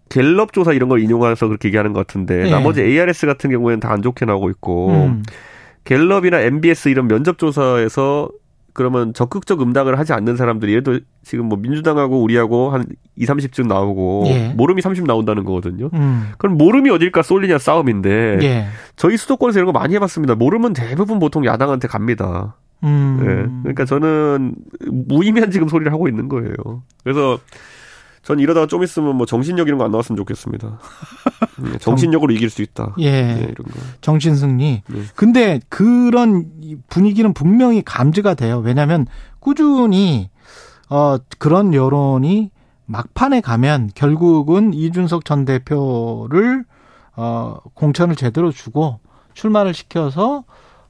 갤럽 0.10 0.54
조사 0.54 0.74
이런 0.74 0.90
걸 0.90 1.02
인용해서 1.02 1.48
그렇게 1.48 1.68
얘기하는 1.70 1.94
것 1.94 2.06
같은데 2.06 2.48
예. 2.48 2.50
나머지 2.52 2.82
ARS 2.82 3.26
같은 3.26 3.50
경우에는 3.52 3.80
다 3.80 3.92
안 3.94 4.02
좋게 4.02 4.26
나오고 4.26 4.50
있고 4.52 4.90
음. 4.92 5.24
갤럽이나 5.84 6.40
MBS 6.40 6.90
이런 6.90 7.08
면접 7.08 7.38
조사에서 7.38 8.30
그러면 8.74 9.14
적극적 9.14 9.62
응답을 9.62 10.00
하지 10.00 10.14
않는 10.14 10.36
사람들이 10.36 10.72
예를 10.72 10.84
들어 10.84 11.00
지금 11.24 11.46
뭐 11.46 11.58
민주당하고 11.60 12.22
우리하고 12.22 12.72
한 12.72 12.86
2, 13.16 13.26
30쯤 13.26 13.68
나오고 13.68 14.24
예. 14.28 14.54
모름이 14.58 14.82
30 14.82 15.06
나온다는 15.06 15.44
거거든요. 15.44 15.92
음. 15.94 16.32
그럼 16.40 16.58
모름이 16.58 16.90
어딜까 16.90 17.22
쏠리냐 17.22 17.60
싸움인데 17.60 18.40
예. 18.42 18.66
저희 18.96 19.16
수도권에서 19.18 19.60
이런 19.60 19.72
거 19.72 19.78
많이 19.78 19.94
해봤습니다. 19.94 20.36
모름은 20.36 20.74
대부분 20.74 21.20
보통 21.20 21.46
야당한테 21.46 21.88
갑니다. 21.88 22.56
음. 22.84 23.20
예. 23.22 23.62
그러니까 23.62 23.86
저는 23.86 24.56
무의미한 24.92 25.52
지금 25.52 25.68
소리를 25.68 25.92
하고 25.94 26.08
있는 26.08 26.28
거예요. 26.28 26.56
그래서 27.04 27.38
전 28.24 28.40
이러다가 28.40 28.68
좀 28.68 28.84
있으면 28.84 29.16
뭐 29.18 29.26
정신력 29.26 29.68
이런 29.68 29.78
거 29.78 29.84
안 29.86 29.92
나왔으면 29.92 30.16
좋겠습니다. 30.18 30.80
네, 31.60 31.78
정신력으로 31.80 32.34
이길 32.34 32.50
수 32.50 32.62
있다. 32.62 32.96
예. 33.00 33.12
네, 33.12 33.40
이런 33.42 33.54
거. 33.68 33.80
정신 34.02 34.36
승리. 34.36 34.82
네. 34.88 35.02
근데 35.16 35.60
그런 35.70 36.46
분위기는 36.88 37.34
분명히 37.34 37.82
감지가 37.84 38.34
돼요. 38.36 38.60
왜냐하면 38.60 39.08
꾸준히 39.40 40.30
어 40.90 41.18
그런 41.38 41.74
여론이 41.74 42.50
막판에 42.86 43.42
가면 43.42 43.90
결국은 43.94 44.74
이준석 44.74 45.26
전 45.26 45.44
대표를 45.46 46.64
어 47.16 47.58
공천을 47.74 48.16
제대로 48.16 48.52
주고 48.52 49.00
출마를 49.34 49.74
시켜서 49.74 50.44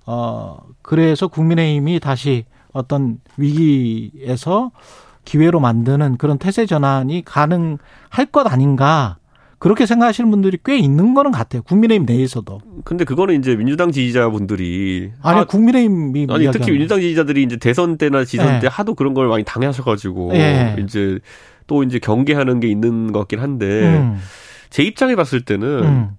어 0.06 0.58
그래서 0.82 1.28
국민의힘이 1.28 2.00
다시 2.00 2.46
어떤 2.74 3.20
위기에서 3.38 4.72
기회로 5.26 5.60
만드는 5.60 6.18
그런 6.18 6.38
태세 6.38 6.66
전환이 6.66 7.24
가능할 7.26 8.26
것 8.32 8.52
아닌가. 8.52 9.18
그렇게 9.64 9.86
생각하시는 9.86 10.30
분들이 10.30 10.58
꽤 10.66 10.78
있는 10.78 11.14
거는 11.14 11.32
같아요. 11.32 11.62
국민의힘 11.62 12.06
내에서도. 12.06 12.60
근데 12.84 13.06
그거는 13.06 13.40
이제 13.40 13.56
민주당 13.56 13.94
지지자분들이 13.94 15.12
아니 15.22 15.38
하, 15.40 15.46
국민의힘이 15.46 16.28
아니 16.30 16.52
특히 16.52 16.72
민주당 16.72 17.00
지지자들이 17.00 17.44
이제 17.44 17.56
대선 17.56 17.98
때나 17.98 18.26
지선 18.26 18.46
네. 18.48 18.60
때 18.60 18.68
하도 18.70 18.94
그런 18.94 19.14
걸 19.14 19.30
많이 19.30 19.46
당하셔가지고 19.46 20.34
네. 20.34 20.76
이제 20.80 21.18
또 21.66 21.84
이제 21.84 21.98
경계하는 21.98 22.60
게 22.60 22.68
있는 22.68 23.14
것 23.14 23.20
같긴 23.20 23.40
한데 23.40 23.66
음. 23.98 24.20
제 24.70 24.84
입장에 24.84 25.16
봤을 25.16 25.40
때는 25.46 25.68
음. 25.86 26.10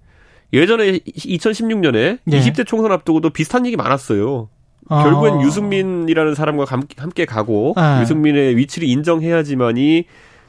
예전에 0.54 1.00
2016년에 1.00 2.20
네. 2.24 2.40
20대 2.40 2.66
총선 2.66 2.92
앞두고도 2.92 3.28
비슷한 3.28 3.66
얘기 3.66 3.76
많았어요. 3.76 4.48
아. 4.88 5.02
결국엔 5.04 5.40
유승민이라는 5.42 6.34
사람과 6.34 6.64
함께 6.96 7.24
가고 7.24 7.74
네. 7.76 8.02
유승민의 8.02 8.56
위치를 8.56 8.88
인정해야지만이 8.88 10.04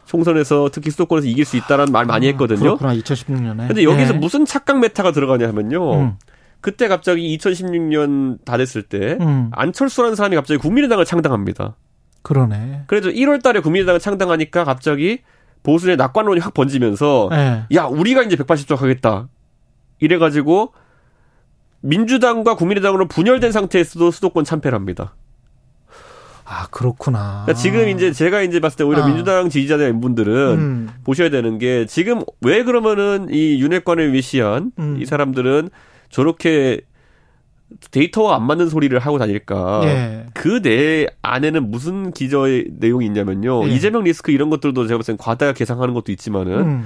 총선에서 0.05 0.69
특히 0.71 0.91
수도권에서 0.91 1.27
이길 1.27 1.45
수 1.45 1.57
있다라는 1.57 1.91
말 1.91 2.05
많이 2.05 2.27
아, 2.27 2.29
했거든요. 2.31 2.59
그렇구나 2.59 2.93
2016년에. 2.93 3.67
근데 3.67 3.83
여기서 3.83 4.13
네. 4.13 4.19
무슨 4.19 4.45
착각 4.45 4.79
meta가 4.79 5.11
들어가냐 5.11 5.47
하면요. 5.47 5.93
음. 5.93 6.13
그때 6.61 6.87
갑자기 6.87 7.37
2016년 7.37 8.39
다 8.45 8.57
됐을 8.57 8.83
때 8.83 9.17
음. 9.21 9.49
안철수라는 9.53 10.15
사람이 10.15 10.35
갑자기 10.35 10.59
국민의당을 10.59 11.05
창당합니다. 11.05 11.75
그러네. 12.21 12.83
그래도 12.87 13.09
1월 13.09 13.41
달에 13.43 13.59
국민의당을 13.59 13.99
창당하니까 13.99 14.63
갑자기 14.63 15.19
보수의 15.63 15.97
낙관론이 15.97 16.39
확 16.39 16.53
번지면서 16.53 17.29
네. 17.31 17.63
야, 17.73 17.85
우리가 17.85 18.23
이제 18.23 18.35
180석 18.35 18.77
하겠다. 18.77 19.27
이래 19.99 20.17
가지고 20.17 20.73
민주당과 21.85 22.55
국민의당으로 22.55 23.07
분열된 23.07 23.51
상태에서도 23.51 24.11
수도권 24.11 24.43
참패를 24.43 24.75
합니다. 24.75 25.15
아 26.43 26.67
그렇구나. 26.69 27.43
그러니까 27.45 27.53
지금 27.53 27.89
이제 27.89 28.11
제가 28.11 28.41
이제 28.41 28.59
봤을 28.59 28.77
때 28.77 28.83
오히려 28.83 29.03
아. 29.03 29.07
민주당 29.07 29.49
지지자들 29.49 29.99
분들은 29.99 30.33
음. 30.57 30.89
보셔야 31.03 31.29
되는 31.29 31.57
게 31.57 31.85
지금 31.87 32.21
왜 32.41 32.63
그러면은 32.63 33.27
이 33.31 33.59
윤핵관을 33.61 34.13
위시한 34.13 34.71
음. 34.77 34.97
이 34.99 35.05
사람들은 35.05 35.69
저렇게 36.09 36.81
데이터와 37.89 38.35
안 38.35 38.43
맞는 38.43 38.69
소리를 38.69 38.97
하고 38.99 39.17
다닐까. 39.17 39.81
예. 39.85 40.25
그내 40.33 41.07
안에는 41.23 41.71
무슨 41.71 42.11
기저의 42.11 42.67
내용이 42.79 43.05
있냐면요. 43.07 43.67
예. 43.67 43.71
이재명 43.71 44.03
리스크 44.03 44.31
이런 44.31 44.51
것들도 44.51 44.85
제가 44.87 44.99
봤을 44.99 45.13
땐 45.13 45.17
과다 45.17 45.51
계상하는 45.51 45.95
것도 45.95 46.11
있지만은 46.11 46.59
음. 46.59 46.85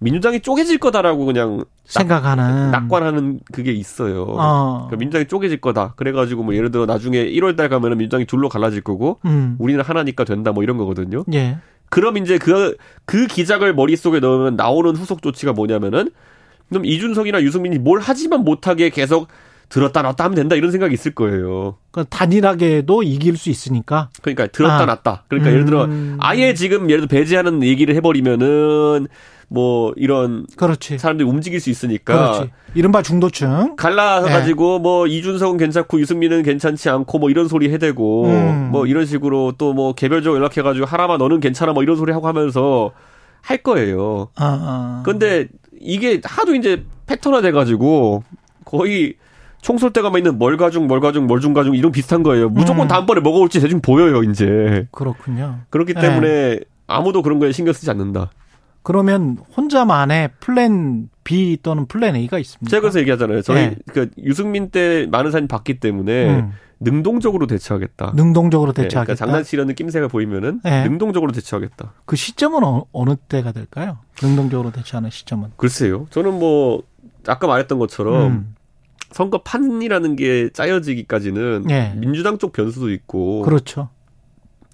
민주당이 0.00 0.40
쪼개질 0.40 0.78
거다라고 0.78 1.26
그냥 1.26 1.64
생각하는 1.84 2.70
낙, 2.70 2.88
관하는 2.88 3.40
그게 3.52 3.72
있어요. 3.72 4.22
어. 4.28 4.86
그러니까 4.86 4.96
민주당이 4.96 5.26
쪼개질 5.26 5.60
거다. 5.60 5.92
그래가지고 5.96 6.42
뭐 6.42 6.54
예를 6.54 6.70
들어 6.70 6.86
나중에 6.86 7.24
1월달 7.26 7.68
가면은 7.68 7.98
민주당이 7.98 8.24
둘로 8.24 8.48
갈라질 8.48 8.80
거고 8.80 9.20
음. 9.26 9.56
우리는 9.58 9.80
하나니까 9.82 10.24
된다 10.24 10.52
뭐 10.52 10.62
이런 10.62 10.78
거거든요. 10.78 11.24
예. 11.34 11.58
그럼 11.90 12.16
이제 12.16 12.38
그그 12.38 12.76
그 13.04 13.26
기작을 13.26 13.74
머릿속에 13.74 14.20
넣으면 14.20 14.56
나오는 14.56 14.96
후속 14.96 15.22
조치가 15.22 15.52
뭐냐면은 15.52 16.10
그럼 16.70 16.84
이준석이나 16.84 17.42
유승민이 17.42 17.78
뭘 17.78 18.00
하지만 18.00 18.42
못하게 18.44 18.90
계속 18.90 19.28
들었다 19.70 20.02
놨다 20.02 20.24
하면 20.24 20.34
된다 20.34 20.56
이런 20.56 20.70
생각이 20.72 20.92
있을 20.92 21.14
거예요. 21.14 21.76
그러니까 21.92 22.14
단일하게도 22.16 23.02
이길 23.04 23.36
수 23.38 23.48
있으니까. 23.50 24.10
그러니까 24.20 24.48
들었다 24.48 24.82
아. 24.82 24.84
놨다. 24.86 25.24
그러니까 25.28 25.50
음. 25.50 25.54
예를 25.54 25.64
들어 25.64 25.84
음. 25.84 26.16
아예 26.20 26.52
지금 26.54 26.90
예를 26.90 27.06
들어 27.06 27.18
배제하는 27.18 27.62
얘기를 27.62 27.94
해버리면은 27.94 29.06
뭐 29.48 29.92
이런 29.96 30.46
그렇지. 30.56 30.98
사람들이 30.98 31.28
움직일 31.28 31.60
수 31.60 31.70
있으니까 31.70 32.14
그렇지. 32.32 32.50
이른바 32.74 33.02
중도층 33.02 33.74
갈라서 33.76 34.26
네. 34.26 34.32
가지고 34.32 34.78
뭐 34.78 35.06
이준석은 35.08 35.56
괜찮고 35.56 35.98
유승민은 36.00 36.42
괜찮지 36.42 36.88
않고 36.88 37.18
뭐 37.18 37.30
이런 37.30 37.48
소리 37.48 37.72
해대고 37.72 38.26
음. 38.26 38.68
뭐 38.70 38.86
이런 38.86 39.06
식으로 39.06 39.52
또 39.56 39.72
뭐 39.72 39.92
개별적으로 39.94 40.40
연락해 40.40 40.62
가지고 40.62 40.84
하나만 40.86 41.18
너는 41.18 41.38
괜찮아 41.40 41.72
뭐 41.72 41.82
이런 41.84 41.96
소리 41.96 42.12
하고 42.12 42.26
하면서 42.28 42.90
할 43.40 43.58
거예요. 43.58 44.28
아, 44.36 44.44
아. 44.44 45.02
근데 45.04 45.46
이게 45.80 46.20
하도 46.24 46.54
이제 46.56 46.84
패턴화 47.06 47.40
돼 47.40 47.52
가지고 47.52 48.22
거의 48.64 49.14
총쏠 49.60 49.92
때가 49.92 50.10
있는 50.16 50.38
멀가중, 50.38 50.86
멀가중, 50.86 51.26
멀중가중 51.26 51.74
이런 51.74 51.92
비슷한 51.92 52.22
거예요. 52.22 52.48
무조건 52.48 52.86
음. 52.86 52.88
다음번에 52.88 53.20
뭐가 53.20 53.38
올지 53.38 53.60
대충 53.60 53.80
보여요, 53.80 54.22
이제. 54.22 54.86
그렇군요. 54.90 55.60
그렇기 55.70 55.94
때문에 55.94 56.28
네. 56.28 56.60
아무도 56.86 57.22
그런 57.22 57.38
거에 57.38 57.52
신경 57.52 57.72
쓰지 57.72 57.90
않는다. 57.90 58.30
그러면 58.82 59.36
혼자만의 59.56 60.30
plan 60.40 61.10
B 61.24 61.58
또는 61.62 61.86
plan 61.86 62.16
A가 62.16 62.38
있습니다. 62.38 62.70
제가 62.70 62.80
그래서 62.80 63.00
얘기하잖아요. 63.00 63.42
저희 63.42 63.70
네. 63.70 63.76
그 63.88 64.10
유승민 64.24 64.70
때 64.70 65.06
많은 65.10 65.30
사람이 65.30 65.48
봤기 65.48 65.80
때문에 65.80 66.40
음. 66.40 66.52
능동적으로 66.80 67.46
대처하겠다. 67.46 68.12
능동적으로 68.16 68.72
대처하겠다. 68.72 69.00
네, 69.00 69.04
그러니까 69.04 69.14
장난치려는 69.14 69.74
낌새가 69.74 70.08
보이면은 70.08 70.60
네. 70.64 70.88
능동적으로 70.88 71.30
대처하겠다. 71.32 71.92
그 72.06 72.16
시점은 72.16 72.64
어, 72.64 73.04
느 73.04 73.16
때가 73.16 73.52
될까요? 73.52 73.98
능동적으로 74.22 74.72
대처하는 74.72 75.10
시점은? 75.10 75.50
글쎄요. 75.56 76.06
저는 76.08 76.38
뭐 76.38 76.82
아까 77.26 77.46
말했던 77.46 77.78
것처럼 77.78 78.26
음. 78.26 78.54
선거 79.10 79.42
판이라는 79.42 80.16
게 80.16 80.50
짜여지기까지는 80.50 81.64
네. 81.66 81.94
민주당 81.96 82.38
쪽 82.38 82.52
변수도 82.52 82.90
있고 82.92 83.42
그렇죠. 83.42 83.88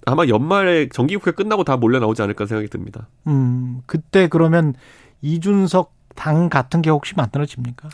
아마 0.05 0.27
연말에 0.27 0.89
정기국회 0.89 1.33
끝나고 1.33 1.65
다 1.65 1.77
몰려 1.77 1.99
나오지 1.99 2.23
않을까 2.23 2.47
생각이 2.47 2.69
듭니다. 2.69 3.09
음, 3.27 3.81
그때 3.87 4.29
그러면 4.29 4.75
이준석 5.23 5.93
당 6.15 6.49
같은 6.49 6.81
게 6.83 6.91
혹시 6.91 7.15
만들어집니까? 7.17 7.89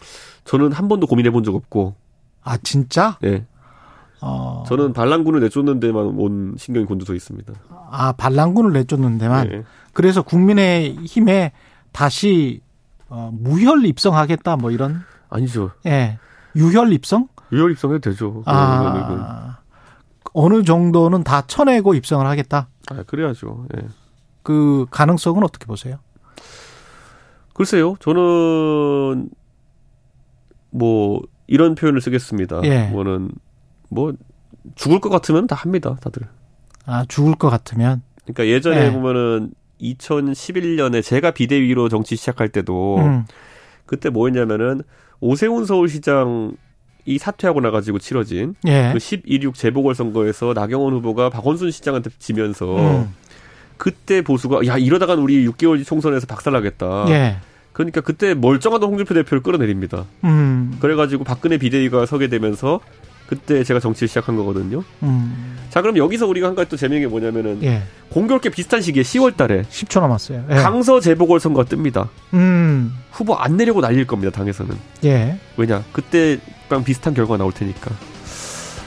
저는 0.45 0.73
한 0.73 0.89
번도 0.89 1.07
고민해 1.07 1.31
본 1.31 1.43
적 1.43 1.55
없고. 1.55 1.95
아, 2.45 2.57
진짜? 2.59 3.19
네. 3.23 3.47
어... 4.21 4.63
저는 4.69 4.93
반란군을 4.93 5.41
내쫓는 5.41 5.81
데만 5.81 6.05
온 6.19 6.55
신경이 6.59 6.87
곤두서 6.87 7.15
있습니다. 7.15 7.53
아, 7.91 8.13
반란군을 8.13 8.73
내쫓는 8.73 9.19
데만? 9.19 9.49
네. 9.49 9.63
그래서 9.93 10.23
국민의 10.23 10.97
힘에 11.05 11.53
다시 11.93 12.61
어, 13.09 13.31
무혈 13.33 13.85
입성하겠다 13.87 14.57
뭐 14.57 14.71
이런? 14.71 15.03
아니죠. 15.29 15.71
예. 15.87 16.19
네. 16.55 16.61
유혈 16.61 16.93
입성? 16.93 17.29
유혈 17.53 17.73
입성해도 17.73 18.11
되죠. 18.11 18.43
아, 18.47 19.59
어느 20.33 20.63
정도는 20.63 21.25
다 21.25 21.43
쳐내고 21.47 21.95
입성을 21.95 22.27
하겠다? 22.27 22.69
아, 22.91 23.03
그래야죠. 23.07 23.67
예. 23.77 23.87
그 24.43 24.87
가능성은 24.91 25.43
어떻게 25.45 25.67
보세요? 25.67 25.99
글쎄요. 27.55 27.97
저는 28.01 29.29
뭐 30.71 31.23
이런 31.47 31.75
표현을 31.75 32.01
쓰겠습니다. 32.01 32.63
예. 32.65 32.89
뭐는 32.89 33.31
뭐 33.89 34.13
죽을 34.75 35.01
것 35.01 35.11
같으면 35.11 35.47
다 35.47 35.55
합니다, 35.55 35.97
다들. 36.01 36.27
아, 36.87 37.05
죽을 37.07 37.35
것 37.35 37.51
같으면. 37.51 38.03
그러니까 38.25 38.47
예전에 38.47 38.87
예. 38.87 38.91
보면은 38.91 39.53
2011년에 39.81 41.03
제가 41.03 41.33
비대위로 41.33 41.89
정치 41.89 42.17
시작할 42.17 42.49
때도 42.49 42.99
음. 42.99 43.25
그때 43.85 44.11
뭐였냐면은 44.11 44.83
오세훈 45.23 45.65
서울시장 45.65 46.57
이 47.05 47.17
사퇴하고 47.17 47.61
나가지고 47.61 47.99
치러진 48.01 48.55
예. 48.67 48.93
그12.6 48.95 49.55
재보궐선거에서 49.55 50.53
나경원 50.53 50.93
후보가 50.95 51.31
박원순 51.31 51.71
시장한테 51.71 52.11
지면서 52.19 52.77
음. 52.77 53.15
그때 53.77 54.23
보수가 54.23 54.67
야 54.67 54.77
이러다간 54.77 55.19
우리 55.19 55.47
6개월 55.49 55.79
뒤 55.79 55.85
총선에서 55.85 56.27
박살나겠다. 56.27 57.07
예. 57.09 57.37
그러니까 57.73 58.01
그때 58.01 58.35
멀쩡한 58.35 58.83
홍준표 58.83 59.15
대표를 59.15 59.43
끌어내립니다. 59.43 60.05
음. 60.25 60.77
그래가지고 60.81 61.25
박근혜 61.25 61.57
비대위가 61.57 62.05
서게 62.07 62.29
되면서 62.29 62.81
그때 63.33 63.65
제가 63.65 63.81
정치를 63.81 64.09
시작한 64.09 64.37
거거든요. 64.37 64.85
음. 65.03 65.57
자, 65.71 65.81
그럼 65.81 65.97
여기서 65.97 66.27
우리가 66.27 66.49
한 66.49 66.55
가지 66.55 66.69
또 66.69 66.77
재미있는 66.77 67.09
게 67.09 67.11
뭐냐면은 67.11 67.63
예. 67.63 67.83
공교롭게 68.11 68.51
비슷한 68.51 68.83
시기에 68.83 69.03
10월 69.03 69.39
달에 69.39 69.63
10초 69.63 70.03
남았어요. 70.03 70.45
예. 70.51 70.55
강서 70.57 71.01
재보궐 71.01 71.41
선거가 71.41 71.67
뜹니다. 71.67 72.09
음. 72.35 72.95
후보 73.11 73.35
안 73.35 73.57
내려고 73.57 73.81
날릴 73.81 74.07
겁니다, 74.07 74.31
당에서는. 74.31 74.77
예. 75.05 75.39
왜냐? 75.57 75.83
그때랑 75.93 76.85
비슷한 76.85 77.15
결과가 77.15 77.39
나올 77.39 77.53
테니까. 77.53 77.91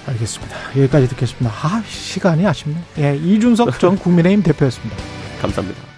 알겠습니다. 0.06 0.56
여기까지 0.78 1.08
듣겠습니다. 1.10 1.50
아, 1.50 1.82
시간이 1.88 2.46
아쉽네. 2.46 2.76
예, 3.00 3.16
이준석 3.16 3.80
전 3.80 3.98
국민의힘 3.98 4.44
대표였습니다. 4.44 4.96
감사합니다. 5.42 5.95